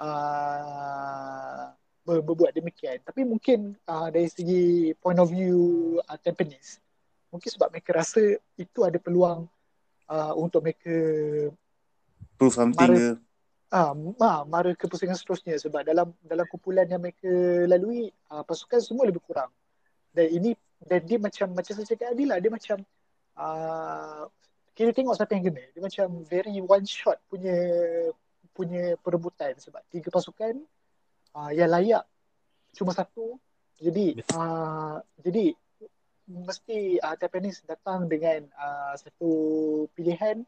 [0.00, 1.64] uh,
[2.04, 3.00] ber, berbuat demikian.
[3.02, 5.58] Tapi mungkin uh, dari segi point of view
[6.04, 6.80] uh, Tampines,
[7.32, 9.48] mungkin sebab mereka rasa itu ada peluang
[10.08, 10.94] uh, untuk mereka
[12.36, 13.24] Proof something Mara- ke.
[13.72, 17.28] ah uh, mara ke pusingan seterusnya sebab dalam dalam kumpulan yang mereka
[17.66, 19.50] lalui uh, pasukan semua lebih kurang.
[20.12, 20.50] Dan ini
[20.84, 22.78] dan dia macam macam saya cakap tadi lah dia macam
[23.40, 24.28] uh,
[24.76, 25.64] kita tengok siapa yang kena.
[25.72, 27.56] Dia macam very one shot punya
[28.52, 30.60] punya perebutan sebab tiga pasukan
[31.32, 32.04] uh, yang layak
[32.76, 33.40] cuma satu.
[33.80, 35.56] Jadi uh, jadi
[36.28, 39.30] mesti uh, Tampines datang dengan uh, satu
[39.96, 40.44] pilihan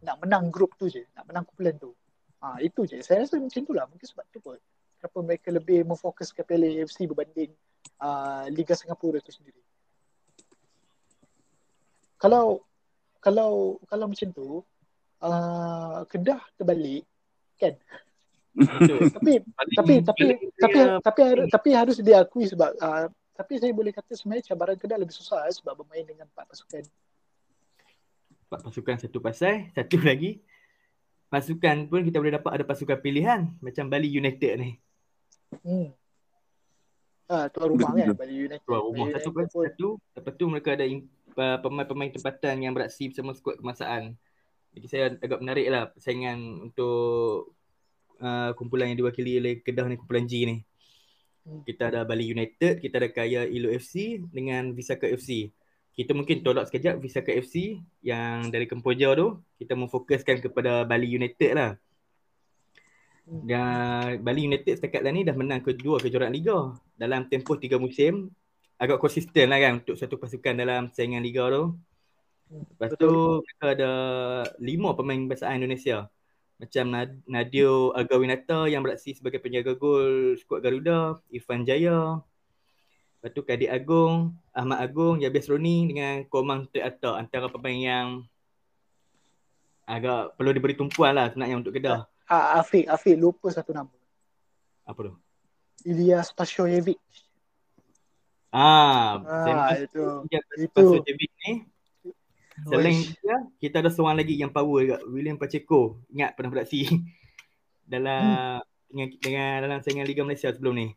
[0.00, 1.92] nak menang grup tu je, nak menang kumpulan tu.
[2.40, 3.04] Ah itu je.
[3.04, 3.84] Saya rasa macam tu lah.
[3.88, 4.60] Mungkin sebab tu kot.
[4.96, 7.52] Kenapa mereka lebih memfokuskan Piala AFC berbanding
[8.00, 9.60] uh, Liga Singapura tu sendiri.
[12.16, 12.64] Kalau
[13.20, 14.62] kalau kalau macam tu
[15.22, 17.04] uh, Kedah terbalik
[17.56, 17.74] kan.
[18.56, 19.08] Betul.
[19.16, 19.32] Tapi
[19.76, 20.24] tapi tapi
[20.56, 21.20] tapi tapi
[21.52, 25.52] tapi harus diakui sebab uh, tapi saya boleh kata sebenarnya cabaran Kedah lebih susah eh,
[25.52, 26.84] sebab bermain dengan empat pasukan.
[28.46, 30.40] empat pasukan satu pasai, satu lagi
[31.26, 34.70] pasukan pun kita boleh dapat ada pasukan pilihan macam Bali United ni.
[35.60, 35.90] Hmm.
[37.26, 38.14] Ah, tuan rumah kan.
[38.14, 38.64] Bali United.
[38.64, 39.88] Tuan rumah Bali satu United kan pun satu.
[40.16, 40.86] Lepas tu mereka ada
[41.36, 44.16] uh, pemain-pemain tempatan yang beraksi bersama skuad kemasaan.
[44.76, 47.56] Jadi saya agak menarik lah persaingan untuk
[48.20, 50.56] uh, kumpulan yang diwakili oleh Kedah ni, kumpulan G ni.
[51.46, 51.62] Hmm.
[51.64, 55.48] Kita ada Bali United, kita ada Kaya Ilo FC dengan Visaka FC.
[55.96, 61.52] Kita mungkin tolak sekejap Visaka FC yang dari Kempoja tu, kita memfokuskan kepada Bali United
[61.56, 61.72] lah.
[63.26, 63.42] Hmm.
[63.48, 66.76] Dan Bali United setakat dah ni dah menang kedua kejuaraan Liga.
[67.00, 68.28] Dalam tempoh tiga musim,
[68.76, 71.76] agak konsisten lah kan untuk satu pasukan dalam saingan Liga tu.
[72.46, 73.10] Lepas tu
[73.42, 73.92] mereka ada
[74.62, 76.06] lima pemain bahasa Indonesia.
[76.56, 82.22] Macam Nad- Nadio Agawinata yang beraksi sebagai penjaga gol skuad Garuda, Irfan Jaya.
[83.20, 88.08] Lepas tu Kadir Agong, Ahmad Agong, Yabes Roni dengan Komang Teata antara pemain yang
[89.86, 92.06] agak perlu diberi tumpuan lah sebenarnya untuk Kedah.
[92.26, 93.92] Ah, Afiq, Afiq lupa satu nama.
[94.86, 95.12] Apa tu?
[95.86, 96.98] Ilyas Pashoyevic.
[98.56, 100.04] Ah, Ah, saya itu.
[100.32, 100.72] dia itu.
[100.72, 101.52] pasal David ni.
[102.64, 106.00] Selain dia, kita ada seorang lagi yang power juga, William Pacheco.
[106.08, 106.88] Ingat pernah beraksi
[107.92, 110.88] dalam dengan, dengan dalam saingan Liga Malaysia sebelum ni.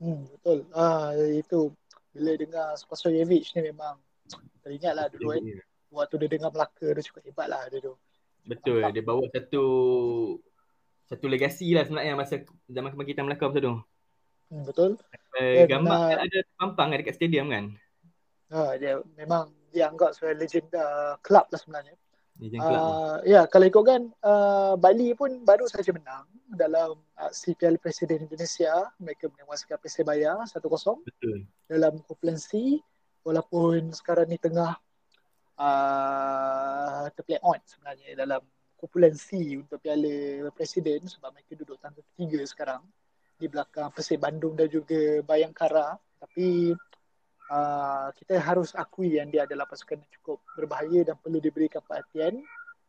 [0.00, 0.64] Hmm, betul.
[0.72, 1.76] Ah, itu
[2.08, 4.00] bila dengar Pashoyevic ni memang
[4.64, 5.44] teringat lah dulu kan.
[5.92, 7.92] Waktu dia dengar Melaka dia cukup hebat lah dia tu.
[8.48, 8.92] Betul, Nampak.
[8.96, 9.64] dia bawa satu
[11.04, 13.76] satu legasi lah sebenarnya masa zaman kebangkitan Melaka masa tu.
[14.48, 14.96] Hmm, betul.
[15.36, 17.64] Uh, gambar uh, kan ada pampang kan dekat stadium kan?
[18.48, 21.94] Ha, dia memang dianggap sebagai legenda kelab lah sebenarnya.
[22.38, 22.80] Legend Club.
[22.80, 28.24] Uh, Uh, ya, kalau ikutkan uh, Bali pun baru saja menang dalam uh, CPL Presiden
[28.24, 28.88] Indonesia.
[29.02, 30.62] Mereka menewaskan Persebaya 1-0
[31.02, 31.44] Betul.
[31.66, 32.78] dalam kumpulansi
[33.26, 34.78] walaupun sekarang ni tengah
[35.58, 38.42] uh, terplay on sebenarnya dalam
[38.78, 42.82] kumpulansi untuk Piala Presiden sebab mereka duduk tangga ketiga sekarang
[43.38, 46.74] di belakang Persib Bandung dan juga Bayangkara tapi
[47.50, 52.42] uh, kita harus akui yang dia adalah pasukan yang cukup berbahaya dan perlu diberikan perhatian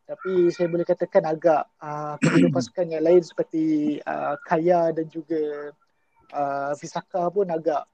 [0.10, 5.70] tapi saya boleh katakan agak uh, kedua pasukan yang lain seperti uh, Kaya dan juga
[6.34, 7.86] uh, Visaka pun agak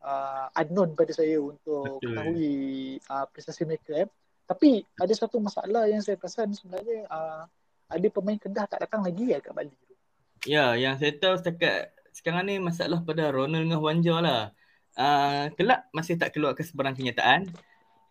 [0.00, 2.08] uh, unknown pada saya untuk Betul.
[2.08, 2.56] ketahui
[3.12, 4.08] uh, prestasi mereka eh.
[4.48, 7.44] Tapi ada satu masalah yang saya perasan sebenarnya uh,
[7.92, 9.92] ada pemain Kedah tak datang lagi ya kat Bali tu.
[10.48, 14.42] Ya, yang saya tahu setakat sekarang ni masalah pada Ronald dengan Wanja lah.
[14.98, 17.46] Uh, kelab masih tak keluarkan sebarang kenyataan.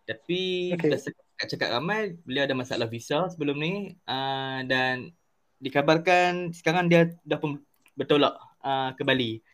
[0.08, 0.96] Tapi okay.
[1.44, 3.92] cakap ramai, beliau ada masalah visa sebelum ni.
[4.08, 5.12] Uh, dan
[5.60, 7.60] dikabarkan sekarang dia dah pun
[7.92, 8.32] bertolak
[8.64, 9.44] uh, ke Bali.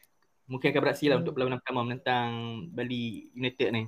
[0.46, 1.26] Mungkin akan beraksi lah Hmm.
[1.26, 2.28] untuk perlawanan pertama menentang
[2.70, 3.82] Bali United ni.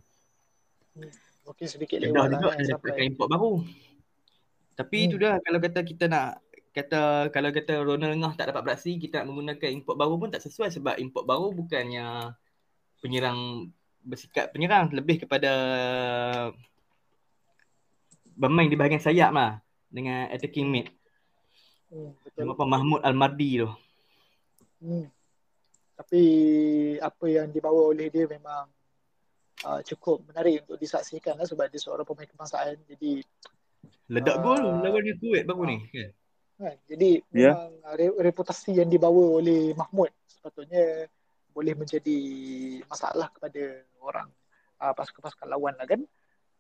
[1.47, 3.53] Mungkin sedikit lewat juga lah dah eh, dapatkan import baru.
[4.75, 5.07] Tapi Hmm.
[5.07, 6.43] itu dah kalau kata kita nak
[6.77, 10.45] kata kalau kata Ronald Ngah tak dapat beraksi, kita nak menggunakan import baru pun tak
[10.45, 12.37] sesuai sebab import baru bukannya
[13.01, 13.73] penyerang
[14.05, 15.51] bersikap penyerang lebih kepada
[18.37, 19.59] bermain di bahagian sayap lah
[19.89, 20.93] dengan attacking mid.
[21.89, 22.45] Hmm, betul.
[22.45, 23.71] Nama apa Mahmud Almardi tu.
[24.85, 25.09] Hmm.
[25.97, 26.23] Tapi
[27.01, 28.69] apa yang dibawa oleh dia memang
[29.65, 32.77] uh, cukup menarik untuk disaksikan lah sebab dia seorang pemain kebangsaan.
[32.85, 33.25] Jadi
[34.13, 34.43] Ledak Ah.
[34.45, 35.83] gol lawan dia Kuwait baru ni.
[35.89, 36.13] Kan?
[36.57, 37.53] Kan, jadi Ya.
[37.53, 41.09] memang re- reputasi yang dibawa oleh Mahmud sepatutnya
[41.53, 42.19] boleh menjadi
[42.85, 44.29] masalah kepada orang
[44.81, 46.01] uh, pasukan-pasukan lawan lah kan.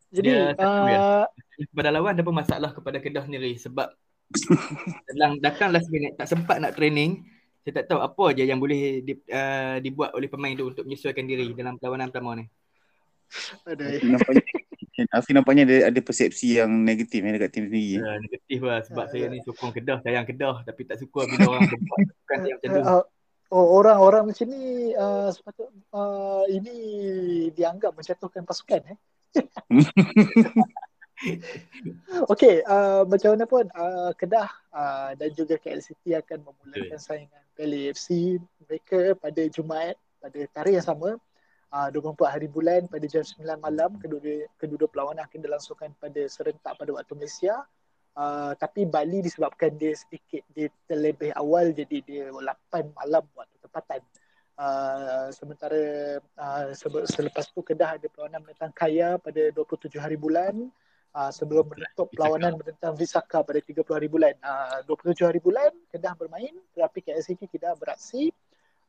[0.09, 1.00] Jadi Dia satu ya.
[1.00, 1.26] uh,
[1.72, 3.92] Kepada lawan ada pun masalah kepada Kedah sendiri sebab
[5.12, 7.24] dalam datang last minute tak sempat nak training.
[7.62, 11.26] Saya tak tahu apa aja yang boleh di, uh, dibuat oleh pemain tu untuk menyesuaikan
[11.26, 12.46] diri dalam perlawanan pertama ni.
[13.66, 14.44] ada nampaknya,
[14.96, 18.00] Afi nampaknya ada, ada persepsi yang negatif eh, dekat tim sendiri.
[18.00, 19.32] Uh, negatif lah sebab Ah, saya ya.
[19.32, 22.80] ni sokong Kedah, sayang Kedah tapi tak suka bila orang berbuat bukan yang macam tu.
[22.80, 23.04] Uh,
[23.52, 26.76] oh, orang-orang macam ni uh, sepatut uh, ini
[27.52, 28.98] dianggap menjatuhkan pasukan eh.
[32.32, 37.92] Okey, uh, macam mana pun uh, Kedah uh, dan juga KLCT akan memulakan saingan Piala
[37.92, 41.20] AFC mereka pada Jumaat pada tarikh yang sama
[41.72, 46.74] uh, 24 hari bulan pada jam 9 malam kedua kedua perlawanan akan dilangsungkan pada serentak
[46.76, 47.64] pada waktu Malaysia.
[48.16, 54.00] Uh, tapi Bali disebabkan dia sedikit dia terlebih awal jadi dia 8 malam waktu tempatan.
[54.57, 56.72] Uh, sementara uh,
[57.05, 60.72] selepas tu Kedah ada perlawanan menentang Kaya pada 27 hari bulan
[61.12, 64.33] uh, sebelum menutup perlawanan menentang Visaka pada 30 hari bulan.
[64.40, 68.33] Uh, 27 hari bulan Kedah bermain tetapi KLCT tidak beraksi.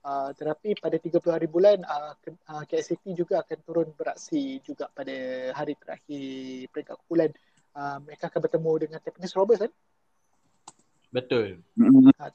[0.07, 4.87] Uh, tetapi pada 30 hari bulan uh, Ke- uh, KLCT juga akan turun beraksi juga
[4.87, 5.11] pada
[5.51, 7.31] hari terakhir peringkat kumpulan.
[7.75, 9.71] Uh, mereka akan bertemu dengan Tampines Rovers kan?
[11.11, 11.59] Betul.
[11.75, 12.31] Uh,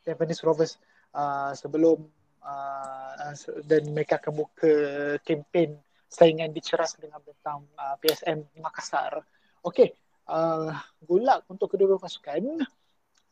[0.00, 0.80] Tampines Rovers
[1.12, 2.00] uh, sebelum
[2.40, 3.36] uh,
[3.68, 4.72] dan mereka akan buka
[5.20, 9.20] kempen saingan diceras dengan bentang uh, PSM Makassar.
[9.60, 9.92] Okey,
[10.32, 10.72] uh,
[11.04, 12.64] good luck untuk kedua-dua pasukan.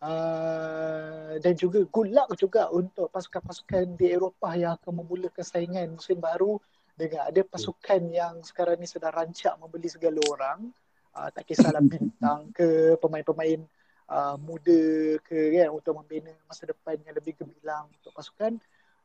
[0.01, 6.17] Uh, dan juga good luck juga untuk pasukan-pasukan di Eropah yang akan memulakan saingan musim
[6.17, 6.57] baru
[6.97, 10.73] dengan ada pasukan yang sekarang ni sedang rancak membeli segala orang.
[11.13, 13.61] Uh, tak kisahlah bintang ke pemain-pemain
[14.09, 14.83] uh, muda
[15.21, 18.57] ke kan untuk membina masa depan yang lebih gemilang untuk pasukan.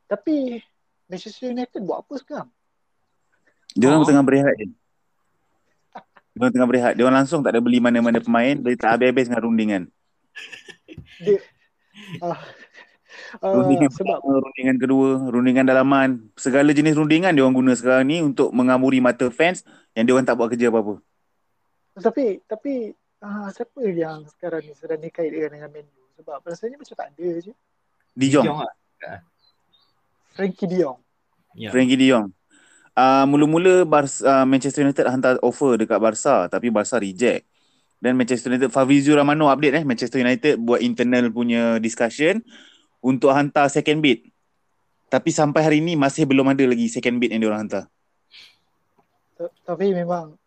[0.08, 0.64] Tapi
[1.12, 2.50] Manchester United buat apa sekarang?
[3.76, 4.08] Dia orang Oh.
[4.08, 4.68] tengah berehat je.
[6.36, 6.94] Dia orang tengah berehat.
[6.96, 8.56] Dia orang langsung tak ada beli mana-mana pemain.
[8.60, 9.84] Dia tak habis-habis dengan rundingan.
[11.22, 11.38] Dia
[12.22, 12.40] uh,
[13.42, 16.10] uh, Rundingan sebab pertama, rundingan kedua, rundingan dalaman.
[16.36, 19.64] Segala jenis rundingan dia orang guna sekarang ni untuk mengamuri mata fans
[19.96, 21.00] yang dia orang tak buat kerja apa-apa.
[21.96, 22.92] tapi tapi
[23.24, 26.04] uh, siapa yang sekarang ni sedang dikaitkan dengan Man U?
[26.16, 27.52] Sebab rasanya macam tak ada je.
[28.16, 28.76] Di Jong, Jong lah.
[30.36, 31.00] Frankie De Jong.
[31.56, 31.72] Ya.
[31.72, 32.32] Frankie De Jong.
[32.96, 37.44] Uh, mula-mula Bar- uh, Manchester United hantar offer dekat Barca tapi Barca reject.
[38.06, 42.46] Dan Manchester United Fabrizio Romano update eh Manchester United buat internal punya discussion
[43.02, 44.30] untuk hantar second bid.
[45.10, 47.90] Tapi sampai hari ni masih belum ada lagi second bid yang diorang hantar.
[49.34, 50.38] Ta- Tapi memang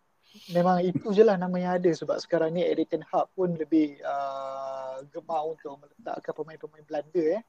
[0.54, 3.98] memang itu je lah nama yang ada sebab sekarang ni Eric Ten Hag pun lebih
[4.06, 7.42] uh, uh, gemar untuk meletakkan pemain-pemain Belanda eh.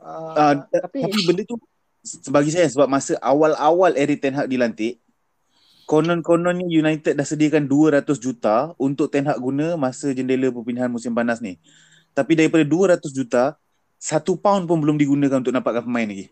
[0.00, 1.56] Uh, Uh, tapi, tapi benda tu
[2.28, 5.00] bagi saya sebab masa awal-awal Eric Ten Hag dilantik
[5.84, 11.38] konon-kononnya United dah sediakan 200 juta untuk Ten Hag guna masa jendela perpindahan musim panas
[11.44, 11.60] ni.
[12.16, 13.56] Tapi daripada 200 juta,
[14.00, 16.28] satu pound pun belum digunakan untuk dapatkan pemain lagi.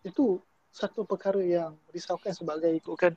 [0.00, 0.40] itu
[0.72, 3.12] satu perkara yang risaukan sebagai ikutkan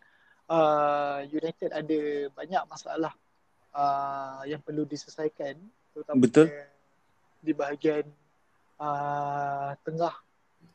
[0.51, 1.99] uh, United ada
[2.35, 3.15] banyak masalah
[3.71, 5.55] uh, yang perlu diselesaikan
[5.95, 6.47] terutamanya Betul.
[7.39, 8.03] di bahagian
[8.83, 10.11] uh, tengah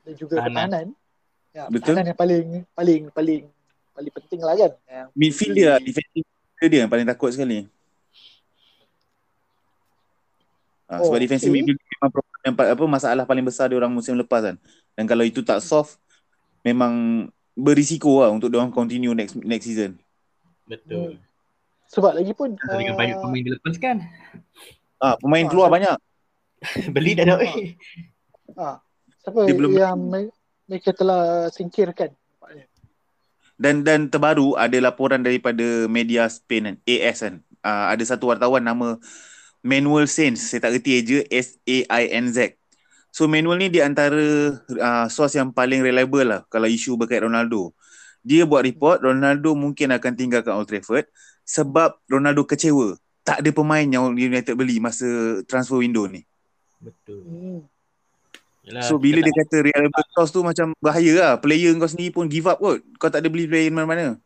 [0.07, 0.57] dan juga Pertahanan.
[0.57, 0.87] pertahanan.
[1.53, 1.77] Ya, Betul.
[1.77, 3.45] pertahanan yang paling paling paling
[3.99, 4.73] paling penting lah kan.
[5.13, 7.67] Midfield dia, defensive midfield dia yang paling takut sekali.
[10.89, 11.59] Ha, sebab Oh, defensive okay.
[11.61, 14.57] midfield memang problem yang pa- apa masalah paling besar dia orang musim lepas kan.
[14.95, 15.91] Dan kalau itu tak solve
[16.63, 19.99] memang berisiko lah untuk dia orang continue next next season.
[20.65, 21.19] Betul.
[21.89, 23.97] Sebab lagi pun Uh, dengan uh, banyak pemain dilepaskan.
[24.97, 25.97] Ah, pemain Ah, keluar saya- banyak.
[26.95, 27.39] Beli dah dah.
[28.57, 28.77] ah,
[29.19, 30.33] siapa Dia belum- yang me-
[30.65, 32.13] mereka telah singkirkan.
[33.59, 37.43] Dan dan terbaru ada laporan daripada media Spain kan, AS kan.
[37.59, 38.95] Uh, ada satu wartawan nama
[39.67, 42.55] Manuel Sainz, saya tak reti je S A I N Z.
[43.11, 47.75] So Manuel ni di antara uh, source yang paling reliable lah kalau isu berkait Ronaldo.
[48.23, 51.11] Dia buat report Ronaldo mungkin akan tinggalkan Old Trafford
[51.43, 52.95] sebab Ronaldo kecewa.
[53.27, 56.23] Tak ada pemain yang United beli masa transfer window ni.
[56.79, 57.67] Betul.
[58.69, 61.33] Yalah, So bila dia kata reliable source tu macam bahaya lah.
[61.41, 62.85] Player kau sendiri pun give up kot.
[63.01, 64.21] Kau tak ada beli player mana-mana.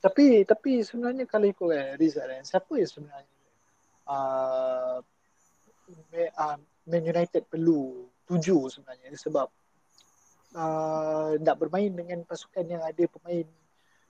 [0.00, 3.38] Tapi tapi sebenarnya kalau ikutkan Rizal kan, siapa yang sebenarnya
[4.10, 4.98] uh,
[6.10, 9.46] Ma- uh, Man United perlu tuju sebenarnya sebab
[10.58, 13.46] uh, nak bermain dengan pasukan yang ada pemain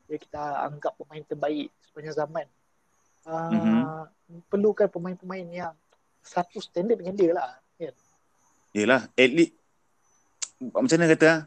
[0.09, 2.47] yang kita anggap pemain terbaik sepanjang zaman.
[3.27, 3.83] Uh, Mhm.
[4.49, 5.77] Perlukan pemain-pemain yang
[6.25, 7.62] satu standard dengan dia lah.
[8.73, 9.53] Yelah, at least
[10.63, 11.41] macam mana kata ah?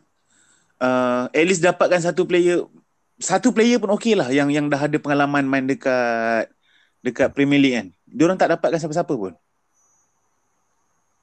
[0.81, 2.67] uh, at least dapatkan satu player
[3.15, 6.51] satu player pun okey lah yang yang dah ada pengalaman main dekat
[6.99, 7.87] dekat Premier League kan.
[8.05, 9.33] Diorang tak dapatkan siapa-siapa pun.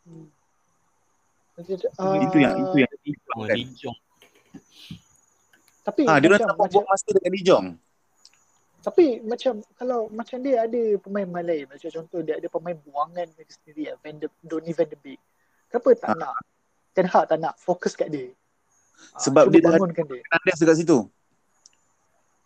[0.03, 0.27] Hmm.
[2.27, 2.91] itu yang itu yang
[3.33, 3.57] Oh, kan.
[5.83, 7.65] Tapi Ah, diorang macam, tak macam, buang masa dekat Dijon.
[8.83, 13.47] Tapi macam kalau macam dia ada pemain-pemain lain macam contoh dia ada pemain buangan dia
[13.47, 15.21] sendiri ya, Van de, Donny Van de Beek.
[15.73, 16.17] Kenapa tak Ha.
[16.19, 16.35] nak
[16.93, 18.29] Ten Hag tak nak fokus kat dia?
[19.11, 20.21] Ah, Sebab cuba dia dah- bangunkan dia.
[20.23, 20.99] Fernandes dekat situ.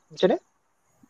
[0.07, 0.39] Macam mana?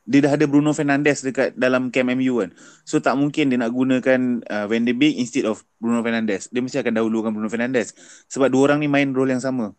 [0.07, 2.50] Dia dah ada Bruno Fernandes dekat dalam camp MU kan.
[2.83, 6.46] So tak mungkin dia nak gunakan uh, Van de Beek instead of Bruno Fernandes.
[6.48, 7.92] Dia mesti akan dahulukan Bruno Fernandes.
[8.24, 9.74] Sebab dua orang ni main role yang sama.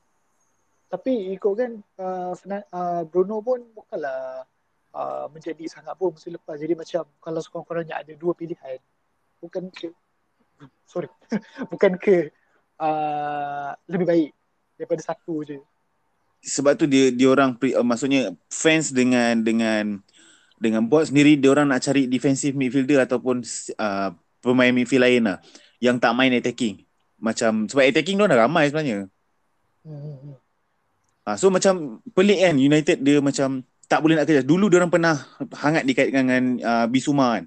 [0.86, 4.44] Tapi ikut kan uh, Fernan- uh, Bruno pun bukanlah
[4.92, 6.56] uh, menjadi sangat pun musim lepas.
[6.56, 8.78] Jadi macam kalau sekurang-kurangnya ada dua pilihan
[9.40, 9.72] bukan
[10.88, 11.10] sorry
[11.72, 12.32] bukan ke
[12.82, 14.30] uh, lebih baik
[14.78, 15.58] daripada satu je.
[16.42, 20.00] sebab tu dia dia orang pre, uh, maksudnya fans dengan dengan
[20.58, 23.46] dengan board sendiri dia orang nak cari defensive midfielder ataupun
[23.78, 24.10] uh,
[24.42, 25.38] pemain midfield lain lah
[25.78, 26.82] yang tak main attacking.
[27.18, 29.10] Macam sebab attacking dia dah ramai sebenarnya.
[29.86, 30.38] Hmm.
[31.28, 34.44] Ha, so macam pelik kan United dia macam tak boleh nak kerja.
[34.44, 35.16] Dulu dia orang pernah
[35.60, 37.46] hangat dikaitkan dengan uh, Bisuma kan.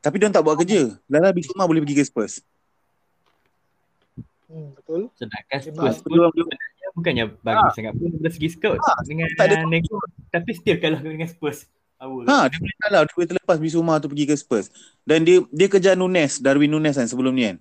[0.00, 0.96] Tapi dia tak buat kerja.
[1.06, 2.40] Lala Bisuma boleh pergi ke Spurs.
[4.48, 5.12] Hmm, betul.
[5.14, 5.58] Sedangkan.
[5.60, 9.62] Spurs Dia pun dia sebenarnya bukannya bagus sangat pun dari segi scout dengan tak ada-
[9.62, 9.94] nego
[10.34, 11.70] tapi still kalah dengan Spurs.
[12.00, 13.00] Ha, dia boleh kalah.
[13.04, 14.72] Dia boleh terlepas Bisuma tu pergi ke Spurs.
[15.04, 17.56] Dan dia dia kejar Nunes, Darwin Nunes kan sebelum ni kan.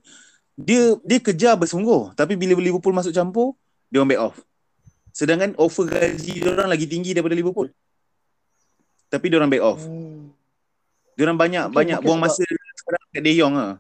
[0.56, 2.16] Dia dia kejar bersungguh.
[2.16, 3.60] Tapi bila Liverpool masuk campur,
[3.92, 4.36] dia orang back off.
[5.12, 7.68] Sedangkan offer gaji dia orang lagi tinggi daripada Liverpool.
[9.12, 9.84] Tapi dia orang back off.
[9.84, 10.09] Hmm.
[11.20, 12.44] Dia orang banyak Mungkin- banyak buang sebab- masa
[12.80, 13.74] sekarang kat De Jong ah.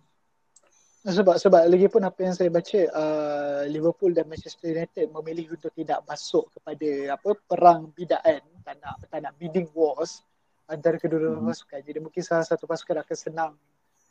[0.99, 5.71] Sebab sebab lagi pun apa yang saya baca uh, Liverpool dan Manchester United memilih untuk
[5.71, 10.27] tidak masuk kepada apa perang bidaan tak nak tak nak bidding wars
[10.67, 11.48] antara kedua-dua Mhm.
[11.48, 11.79] pasukan.
[11.79, 13.52] Jadi mungkin salah satu pasukan akan senang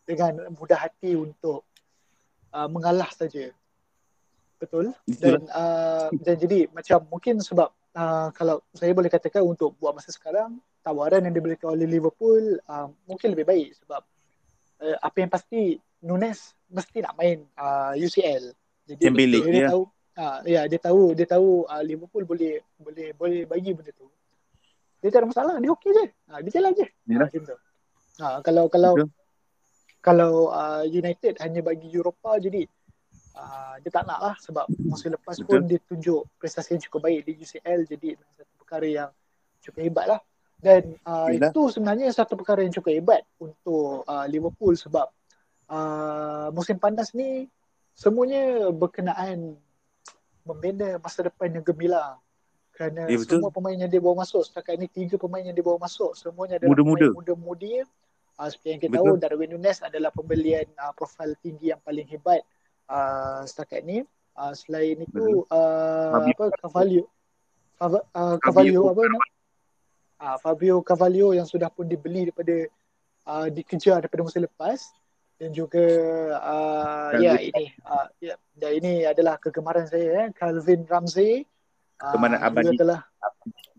[0.08, 1.68] dengan mudah hati untuk
[2.56, 3.52] uh, mengalah saja.
[4.56, 4.96] Betul?
[5.04, 10.08] Dan uh, dan jadi macam mungkin sebab uh, kalau saya boleh katakan untuk buat masa
[10.08, 14.02] sekarang tawaran yang diberikan oleh Liverpool uh, mungkin lebih baik sebab
[14.82, 18.54] uh, apa yang pasti Nunes mesti nak main uh, UCL.
[18.88, 19.68] Jadi Champions League, dia, dia ya.
[19.74, 19.82] tahu
[20.18, 24.06] uh, ya dia tahu dia tahu uh, Liverpool boleh boleh boleh bagi benda tu.
[24.98, 26.04] Dia tak ada masalah, dia okey je.
[26.26, 26.86] Ha, dia jalan je.
[27.06, 27.56] Macam tu.
[28.18, 29.08] Ha, kalau kalau Betul.
[30.02, 32.66] kalau uh, United hanya bagi Europa jadi
[33.38, 35.46] uh, dia tak nak lah sebab musim lepas Betul.
[35.46, 39.10] pun dia tunjuk prestasi yang cukup baik di UCL jadi satu perkara yang
[39.62, 40.20] cukup hebat lah
[40.58, 41.50] dan uh, Yalah.
[41.54, 45.06] itu sebenarnya satu perkara yang cukup hebat untuk uh, Liverpool sebab
[45.70, 47.46] uh, musim panas ni
[47.94, 49.54] semuanya berkenaan
[50.42, 52.18] membina masa depan yang gemilang
[52.74, 53.38] kerana Ya, betul.
[53.42, 56.58] semua pemain yang dia bawa masuk setakat ini tiga pemain yang dia bawa masuk semuanya
[56.58, 57.06] adalah Muda-muda.
[57.10, 57.72] pemain muda-mudi
[58.38, 59.06] uh, seperti yang kita Betul.
[59.06, 62.42] tahu Darwin Nunes adalah pembelian uh, profil tinggi yang paling hebat
[62.86, 64.02] uh, setakat ni
[64.34, 67.06] uh, selain itu uh, apa Cavallo
[67.78, 69.26] Fava, uh, Cavallo apa nama
[70.20, 72.66] uh, Fabio Cavallo yang sudah pun dibeli daripada
[73.26, 74.90] uh, dikejar daripada musim lepas
[75.38, 75.86] dan juga
[76.42, 81.46] uh, ya dia- ini uh, ya dan ini adalah kegemaran saya eh Calvin Ramsey
[82.02, 82.76] uh, Kegemaran juga abadi.
[82.78, 83.00] telah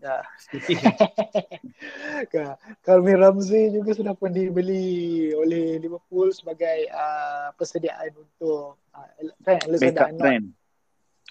[0.00, 0.16] ya
[2.84, 9.08] Calvin Ramsey juga sudah pun dibeli oleh Liverpool sebagai uh, persediaan untuk uh,
[9.44, 10.20] Alexander-Arnold.
[10.20, 10.46] trend.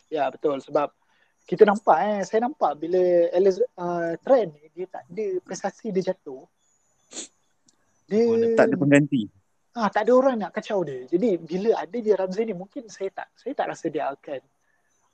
[0.10, 0.93] Ya betul sebab
[1.49, 3.01] kita nampak eh saya nampak bila
[3.33, 6.45] Alex uh, Trent ni dia tak ada prestasi dia jatuh.
[8.05, 9.25] Dia Oh, Tak ada pengganti.
[9.73, 11.09] ah tak ada orang nak kacau dia.
[11.09, 14.41] Jadi bila ada dia Ramsey ni mungkin saya tak saya tak rasa dia akan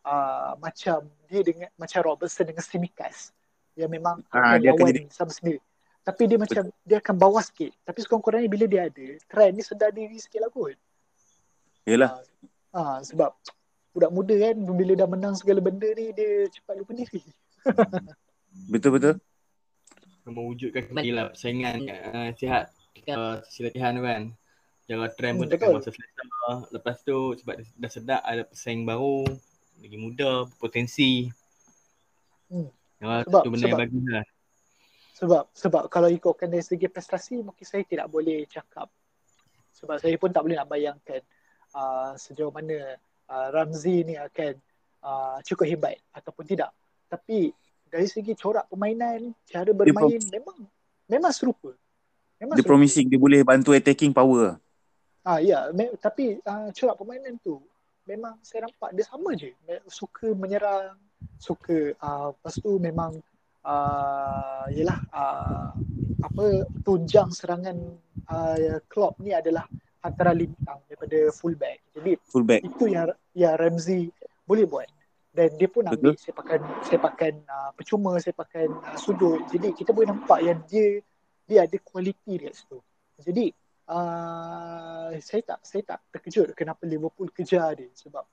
[0.03, 3.31] uh, macam dia dengan macam Robertson dengan Simikas
[3.75, 5.59] yang memang Ah, akan dia akan lawan jadi- sama sendiri.
[6.05, 7.71] Tapi dia macam dia akan bawah sikit.
[7.81, 10.77] Tapi sekurang-kurangnya bila dia ada, Trent ni sedar diri sikit lah kot.
[11.83, 12.21] Yelah.
[12.69, 13.33] Ah, sebab
[13.96, 17.24] budak muda kan bila dah menang segala benda ni dia cepat lupa diri.
[18.74, 19.16] Betul-betul.
[20.26, 22.74] mewujudkan kembali lah persaingan uh, sihat
[23.08, 24.22] uh, sisi latihan tu kan.
[24.86, 25.78] Jangan trend pun Hmm, takkan betul.
[25.80, 26.24] masa selesa.
[26.70, 29.22] Lepas tu sebab dah sedap ada pesaing baru,
[29.80, 31.30] lagi muda, potensi.
[32.50, 32.70] Hmm.
[32.98, 34.26] Ya, Sebab- tu benda yang sebab- bagus lah.
[35.16, 38.91] Sebab sebab kalau ikutkan dari segi prestasi mungkin saya tidak boleh cakap.
[39.72, 41.22] Sebab saya pun tak boleh nak bayangkan
[41.72, 42.98] uh, sejauh mana
[43.30, 44.53] uh, Ramzi ni akan
[45.05, 46.69] uh, cukup hebat ataupun tidak.
[47.09, 47.53] Tapi
[47.89, 50.57] dari segi corak permainan, cara bermain memang
[51.05, 51.71] memang serupa.
[52.41, 52.71] Memang Dia serupa.
[52.76, 54.59] promising dia boleh bantu attacking power.
[55.26, 57.57] Ah ya, me- tapi uh, corak permainan tu
[58.05, 59.53] memang saya nampak dia sama je.
[59.65, 60.97] Me- Suka menyerang,
[61.41, 63.17] suka uh, lepas tu memang
[63.65, 65.69] uh, yalah uh,
[66.21, 66.45] apa
[66.82, 67.78] tunjang serangan
[68.30, 69.65] uh, Klopp ni adalah
[70.06, 71.82] antara lintang daripada fullback.
[71.97, 72.62] Jadi Fullback.
[72.62, 74.14] itu yang yang Ramsey
[74.45, 74.88] boleh buat
[75.36, 76.24] dan dia pun ambil Betul.
[76.32, 81.03] sepakan sepakan uh, percuma sepakan uh, sudut jadi kita boleh nampak yang dia
[81.43, 82.80] dia ada kualiti dekat situ
[83.20, 83.51] jadi
[83.91, 88.24] uh, saya tak saya tak terkejut kenapa Liverpool kejar dia sebab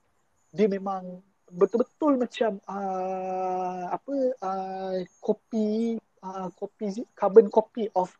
[0.55, 1.19] dia memang
[1.51, 8.15] betul-betul macam uh, apa uh, kopi uh, kopi carbon copy of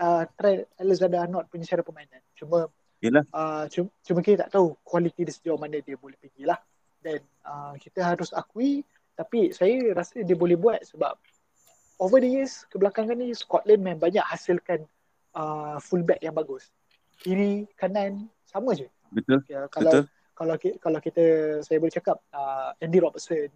[0.00, 2.72] uh, Trent Alexander-Arnold punya cara permainan cuma
[3.04, 3.24] Yelah.
[3.36, 6.56] uh, cuma, cuma kita tak tahu kualiti dia sejauh mana dia boleh pergi lah
[7.04, 8.80] dan uh, kita harus akui
[9.12, 11.12] tapi saya rasa dia boleh buat sebab
[12.00, 14.88] over the years kebelakangan ni Scotland memang banyak hasilkan
[15.36, 16.72] uh, fullback yang bagus
[17.20, 19.44] kiri kanan sama je Betul.
[19.52, 20.04] ya, kalau Betul.
[20.32, 21.24] kalau kalau kita
[21.60, 23.52] saya boleh cakap uh, Andy Robertson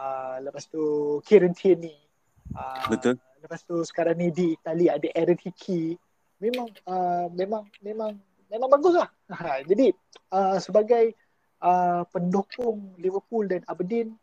[0.00, 0.82] uh, lepas tu
[1.28, 1.94] Kieran Tierney
[2.56, 3.20] uh, Betul.
[3.44, 5.92] lepas tu sekarang ni di Itali ada Aaron Hickey
[6.42, 8.16] memang uh, memang memang
[8.48, 9.92] memang bagus lah ha, jadi
[10.32, 11.14] uh, sebagai
[11.60, 14.16] uh, pendukung Liverpool dan Aberdeen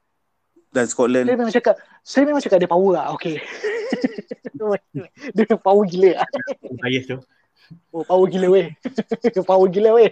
[0.76, 1.26] Dan Scotland.
[1.30, 3.39] saya memang cakap saya memang cakap dia power lah okay
[5.36, 6.28] dia power gila lah.
[6.82, 7.17] Bias tu.
[7.93, 8.67] oh power gila weh
[9.49, 10.09] power gila weh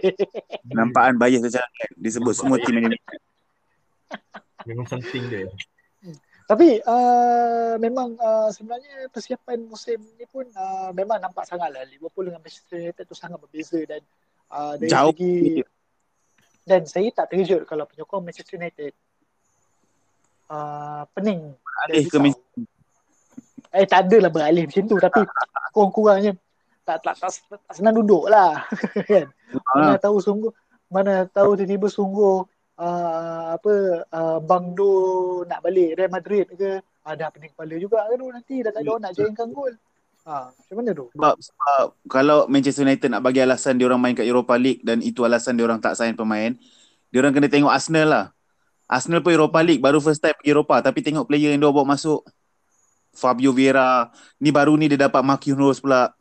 [0.70, 1.90] Nampakan bias macam kan.
[1.98, 2.98] Disebut semua tim ini.
[4.64, 5.50] Memang something dia.
[6.44, 12.28] Tapi uh, memang uh, sebenarnya persiapan musim ni pun uh, memang nampak sangat lah Liverpool
[12.28, 14.04] dengan Manchester United tu sangat berbeza dan
[14.52, 15.08] uh, dari Jauh.
[15.16, 15.64] segi
[16.64, 18.92] dan saya tak terkejut kalau penyokong Manchester United
[20.48, 22.22] uh, pening dan Alih ke risau.
[22.22, 22.68] Man-
[23.74, 25.20] Eh tak adalah beralih macam tu tapi
[25.74, 26.38] kurang-kurangnya
[26.86, 28.62] tak, tak, tak, tak senang duduk lah
[29.10, 29.26] kan.
[29.66, 30.52] Mana Ah, tahu sungguh
[30.86, 32.46] mana tahu tiba-tiba sungguh
[32.78, 33.74] uh, apa
[34.10, 38.54] uh, Bang Do nak balik Real Madrid ke ada pening kepala juga kan tu nanti
[38.64, 39.74] dah tak ada orang nak jayangkan gol.
[40.24, 41.06] Ha, macam mana tu?
[41.12, 45.04] sebab, sebab kalau Manchester United nak bagi alasan dia orang main kat Europa League dan
[45.04, 46.56] itu alasan dia orang tak sign pemain,
[47.12, 48.24] dia orang kena tengok Arsenal lah.
[48.88, 51.84] Arsenal pun Europa League baru first time pergi Europa tapi tengok player yang dia bawa
[51.92, 52.24] masuk
[53.12, 54.08] Fabio Vieira,
[54.40, 56.16] ni baru ni dia dapat Marquinhos Rose pula.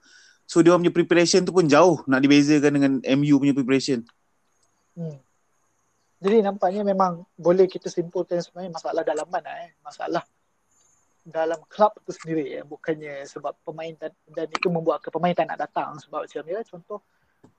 [0.52, 4.04] So dia punya preparation tu pun jauh nak dibezakan dengan MU punya preparation.
[5.00, 5.16] Hmm.
[6.24, 9.72] Jadi nampaknya memang boleh kita simpulkan sebenarnya masalah dalaman lah eh.
[9.84, 10.24] Masalah
[11.28, 12.64] dalam klub tu sendiri eh.
[12.64, 16.00] Bukannya sebab pemain dan, dan itu membuatkan pemain tak nak datang.
[16.00, 17.04] Sebab macam ya contoh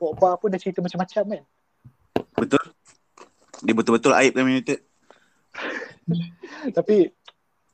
[0.01, 1.45] Pogba pun dah cerita macam-macam kan.
[2.41, 2.65] Betul?
[3.61, 4.81] Dia betul-betul aib Man United.
[6.77, 7.13] tapi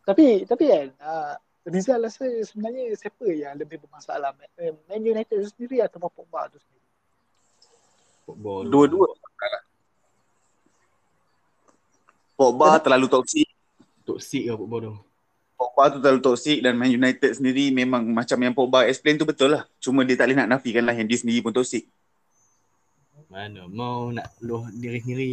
[0.02, 1.34] tapi tapi kan uh,
[1.70, 4.34] Rizal rasa sebenarnya siapa yang lebih bermasalah
[4.90, 6.80] Man United sendiri atau Pogba tu sendiri
[8.26, 8.70] Football.
[8.70, 9.08] Dua-dua.
[12.40, 13.44] Pogba terlalu toksik.
[14.08, 14.94] Toxic lah football tu.
[15.60, 19.60] Pogba tu terlalu toksik dan Man United sendiri memang macam yang Pogba explain tu betul
[19.60, 19.68] lah.
[19.76, 21.84] Cuma dia tak boleh nak nafikan lah yang dia sendiri pun toksik.
[23.28, 25.30] Mana mau nak loh diri sendiri.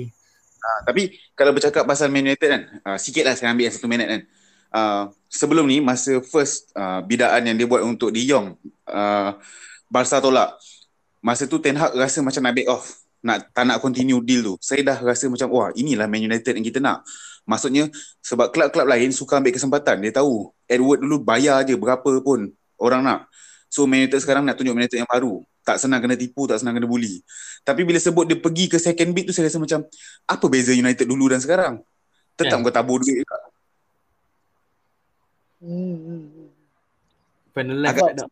[0.59, 3.87] Ha, tapi kalau bercakap pasal Man United kan, uh, sikit lah saya ambil yang satu
[3.87, 4.21] minit kan.
[4.67, 8.59] Uh, sebelum ni masa first uh, bidaan yang dia buat untuk De Jong,
[8.91, 9.31] uh,
[9.87, 10.59] Barca tolak.
[11.23, 13.06] Masa tu Ten Hag rasa macam nak back off.
[13.25, 14.55] Nak, tak nak continue deal tu.
[14.61, 17.01] Saya dah rasa macam, wah inilah Man United yang kita nak.
[17.47, 17.87] Maksudnya
[18.21, 20.03] sebab kelab-kelab lain suka ambil kesempatan.
[20.03, 23.19] Dia tahu Edward dulu bayar je berapa pun orang nak.
[23.71, 25.41] So Man United sekarang nak tunjuk Man United yang baru.
[25.63, 27.19] Tak senang kena tipu, tak senang kena bully.
[27.67, 29.83] Tapi bila sebut dia pergi ke second beat tu saya rasa macam
[30.23, 31.83] apa beza United dulu dan sekarang?
[32.39, 32.63] Tetap Ya.
[32.63, 33.37] kau tabur duit juga.
[35.57, 37.87] Hmm, hmm, hmm.
[37.89, 38.27] Agak- tak.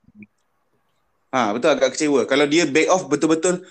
[1.36, 2.22] Ha, betul agak kecewa.
[2.30, 3.66] Kalau dia back off betul-betul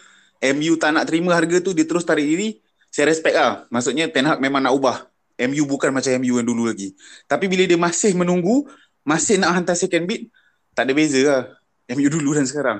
[0.52, 2.60] MU tak nak terima harga tu dia terus tarik diri,
[2.92, 3.64] saya respect lah.
[3.72, 5.08] Maksudnya Ten Hag memang nak ubah.
[5.34, 6.94] MU bukan macam MU yang dulu lagi.
[7.26, 8.68] Tapi bila dia masih menunggu,
[9.02, 10.30] masih nak hantar second bid,
[10.76, 11.42] tak ada beza lah.
[11.90, 12.78] MU dulu dan sekarang.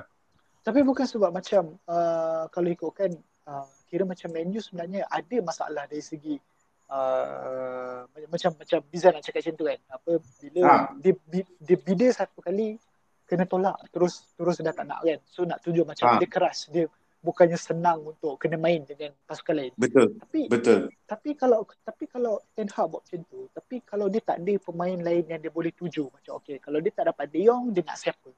[0.65, 3.12] Tapi bukan sebab macam uh, kalau ikutkan
[3.45, 6.41] uh, kira macam menu sebenarnya ada masalah dari segi
[6.89, 9.79] uh, macam macam Biza nak cakap macam tu kan.
[9.93, 10.75] Apa bila Ha.
[10.97, 12.81] dia, dia, dia bida satu kali
[13.29, 15.21] kena tolak terus terus dah tak nak kan.
[15.29, 16.19] So nak tunjuk macam Ha.
[16.23, 16.73] dia keras.
[16.73, 16.89] Dia
[17.25, 19.72] bukannya senang untuk kena main dengan pasukan lain.
[19.75, 20.81] Betul, Tapi betul.
[21.09, 24.99] tapi kalau tapi kalau Ten Hag buat macam tu, tapi kalau dia tak ada pemain
[25.01, 27.97] lain yang dia boleh tuju macam okey, kalau dia tak dapat De Jong dia nak
[27.97, 28.29] siapa?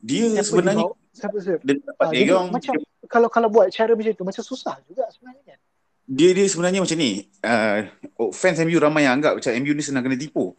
[0.00, 0.96] Dia Siapa sebenarnya dia bawa?
[1.12, 1.62] siapa siapa?
[1.64, 2.74] dia dapat Ah, De Jong, macam
[3.04, 5.58] kalau kalau buat cara macam tu macam susah juga sebenarnya kan.
[6.04, 7.10] dia dia sebenarnya macam ni.
[7.40, 7.78] Uh,
[8.32, 10.52] fans MU ramai yang anggap macam MU ni senang kena tipu.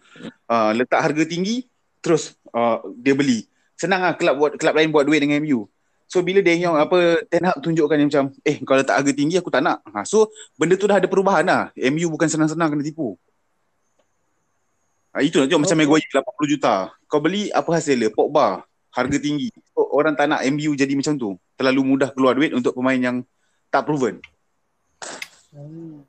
[0.45, 1.65] Uh, letak harga tinggi
[2.01, 3.45] terus uh, dia beli.
[3.77, 5.69] Senang lah kelab buat kelab lain buat duit dengan MU.
[6.05, 9.35] So bila De Jong apa Ten Hag tunjukkan yang macam eh kalau letak harga tinggi
[9.41, 9.81] aku tak nak.
[9.89, 11.73] Ha, so benda tu dah ada perubahan lah.
[11.89, 13.17] MU bukan senang-senang kena tipu.
[15.17, 15.87] Ha, itu nak tengok macam Okay.
[15.89, 16.73] Maguire 80 juta.
[17.09, 18.09] Kau beli apa hasil dia?
[18.13, 18.61] Pogba
[18.95, 19.51] harga tinggi.
[19.75, 21.35] So, orang tak nak MU jadi macam tu.
[21.59, 23.17] Terlalu mudah keluar duit untuk pemain yang
[23.67, 24.23] tak proven.
[25.51, 26.03] Hmm.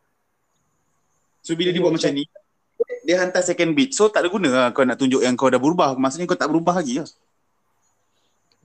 [1.46, 2.26] So bila dia buat macam- ni
[3.06, 3.94] dia hantar second beat.
[3.94, 5.94] So tak ada guna lah kau nak tunjuk yang kau dah berubah.
[5.94, 7.06] Maksudnya kau tak berubah lagi lah.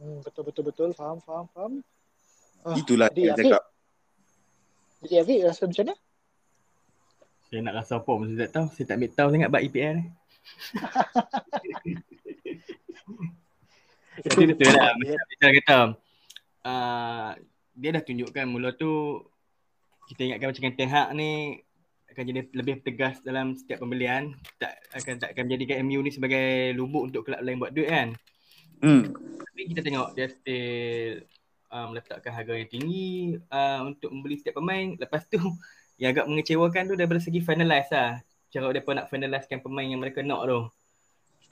[0.02, 1.86] Hmm, betul betul betul faham faham faham.
[2.66, 3.62] Ah, Itulah jadi yang cakap.
[5.06, 5.94] jadi Afiq rasa macam mana?
[7.46, 8.66] Saya nak rasa apa pun saya tak tahu.
[8.74, 10.06] Saya tak ambil tahu sangat bab EPL ni.
[14.26, 14.98] Tapi betul lah.
[14.98, 15.94] Macam Misal kata,
[16.66, 17.38] uh,
[17.78, 19.22] dia dah tunjukkan mula tu
[20.10, 21.62] kita ingatkan macam Ten Hag ni
[22.12, 26.76] akan jadi lebih tegas dalam setiap pembelian tak akan tak akan menjadikan MU ni sebagai
[26.76, 28.12] lubuk untuk kelab lain buat duit kan
[28.82, 29.14] Hmm.
[29.14, 31.22] tapi kita tengok dia still
[31.70, 35.38] uh, meletakkan harga yang tinggi uh, untuk membeli setiap pemain lepas tu
[36.02, 38.20] yang agak mengecewakan tu daripada segi finalize lah
[38.52, 40.62] cara mereka nak finalizekan pemain yang mereka nak tu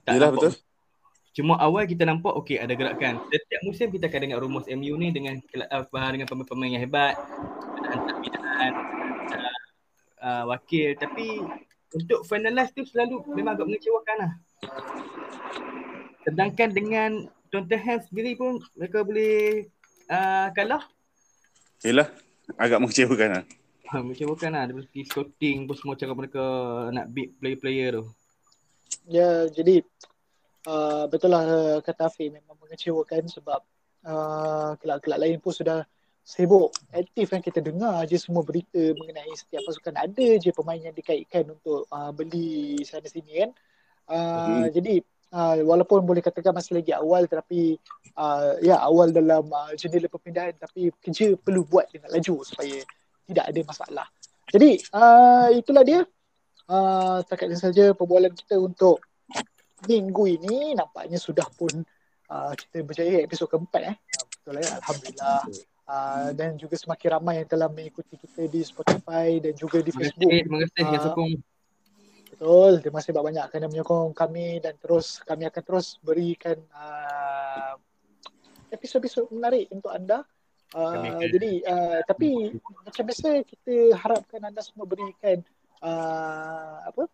[0.03, 0.53] tak nampak betul.
[1.29, 3.21] Cuma awal kita nampak okey ada gerakan.
[3.29, 5.37] Setiap musim kita akan dengar rumus MU ni dengan
[5.71, 7.15] uh, dengan pemain-pemain yang hebat,
[7.85, 8.71] hantar binaan,
[9.29, 9.51] ada,
[10.19, 11.39] uh, wakil tapi
[11.93, 14.31] untuk finalize tu selalu memang agak mengecewakan lah.
[16.29, 17.09] Sedangkan dengan
[17.49, 19.65] Tottenham sendiri pun mereka boleh
[20.13, 20.85] uh, kalah.
[21.81, 22.05] Yelah.
[22.57, 23.43] Agak mengecewakan lah.
[23.89, 26.43] Ha, mengecewakan lah dari segi scouting pun semua cara mereka
[26.93, 28.05] nak beat player-player tu.
[29.09, 29.81] Ya jadi
[30.69, 33.61] uh, betul lah uh, kata Afiq memang mengecewakan sebab
[34.05, 35.85] uh, kelab-kelab lain pun sudah
[36.21, 40.93] sibuk aktif kan kita dengar je semua berita mengenai setiap pasukan ada je pemain yang
[40.93, 43.51] dikaitkan untuk uh, beli sana sini kan.
[44.09, 44.73] Uh, Hmm.
[44.73, 47.77] Jadi uh, walaupun boleh katakan masih lagi awal tetapi
[48.17, 52.81] uh, ya awal dalam uh, jendela perpindahan tapi kerja perlu buat dengan laju supaya
[53.29, 54.07] tidak ada masalah.
[54.49, 56.01] Jadi uh, itulah dia
[56.69, 58.97] uh, takat ini saja perbualan kita untuk
[59.85, 61.71] minggu ini nampaknya sudah pun
[62.27, 63.95] uh, kita berjaya episod keempat eh.
[63.95, 64.71] Uh, betul lah ya.
[64.81, 65.41] Alhamdulillah.
[65.89, 70.05] Uh, dan juga semakin ramai yang telah mengikuti kita di Spotify dan juga di Terima
[70.05, 70.29] kasih, Facebook.
[70.29, 71.05] terima kasih yang Ah.
[71.09, 71.31] sokong.
[72.39, 72.79] Betul.
[72.79, 77.75] Terima kasih banyak kerana menyokong kami dan terus kami akan terus berikan uh,
[78.71, 80.23] episod-episod menarik untuk anda.
[80.71, 82.55] Uh, jadi uh, tapi
[82.87, 85.43] macam biasa kita harapkan anda semua berikan
[85.83, 87.11] uh, apa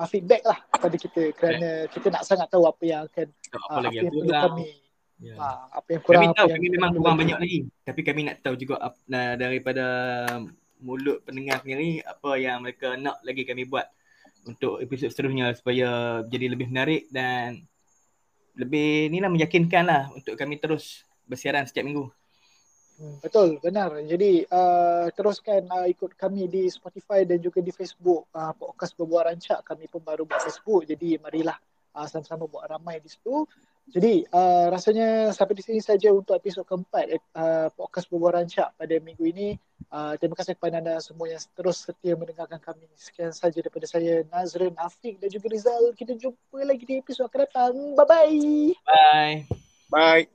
[0.00, 3.80] uh, feedback lah kepada kita kerana kita nak sangat tahu apa yang akan apa uh,
[3.84, 4.68] lagi apa yang perlu kami
[5.20, 5.36] Ya.
[5.36, 7.58] uh, apa yang kurang Kami apa tahu yang kami memang kurang banyak lagi.
[7.84, 9.84] Tapi kami nak tahu juga nah, daripada
[10.80, 13.86] mulut pendengar sendiri apa yang mereka nak lagi kami buat
[14.48, 17.60] untuk episod seterusnya supaya jadi lebih menarik dan
[18.56, 22.10] lebih ni lah meyakinkan lah untuk kami terus bersiaran setiap minggu.
[23.00, 23.96] Hmm, betul, benar.
[24.04, 29.24] Jadi uh, teruskan uh, ikut kami di Spotify dan juga di Facebook uh, podcast berbual
[29.32, 29.64] rancak.
[29.64, 30.84] Kami pun baru buat Facebook.
[30.84, 31.56] Jadi marilah
[31.96, 33.48] uh, sama-sama buat ramai di situ.
[33.90, 38.94] Jadi uh, rasanya sampai di sini saja untuk episod keempat uh, podcast berbual rancak pada
[39.02, 39.58] minggu ini.
[39.90, 42.86] Uh, terima kasih kepada anda semua yang terus setia mendengarkan kami.
[42.94, 45.90] Sekian saja daripada saya Nazrin, Afiq dan juga Rizal.
[45.98, 47.74] Kita jumpa lagi di episod akan datang.
[47.98, 48.38] Bye-bye.
[48.86, 49.50] Bye.
[49.90, 50.30] Bye.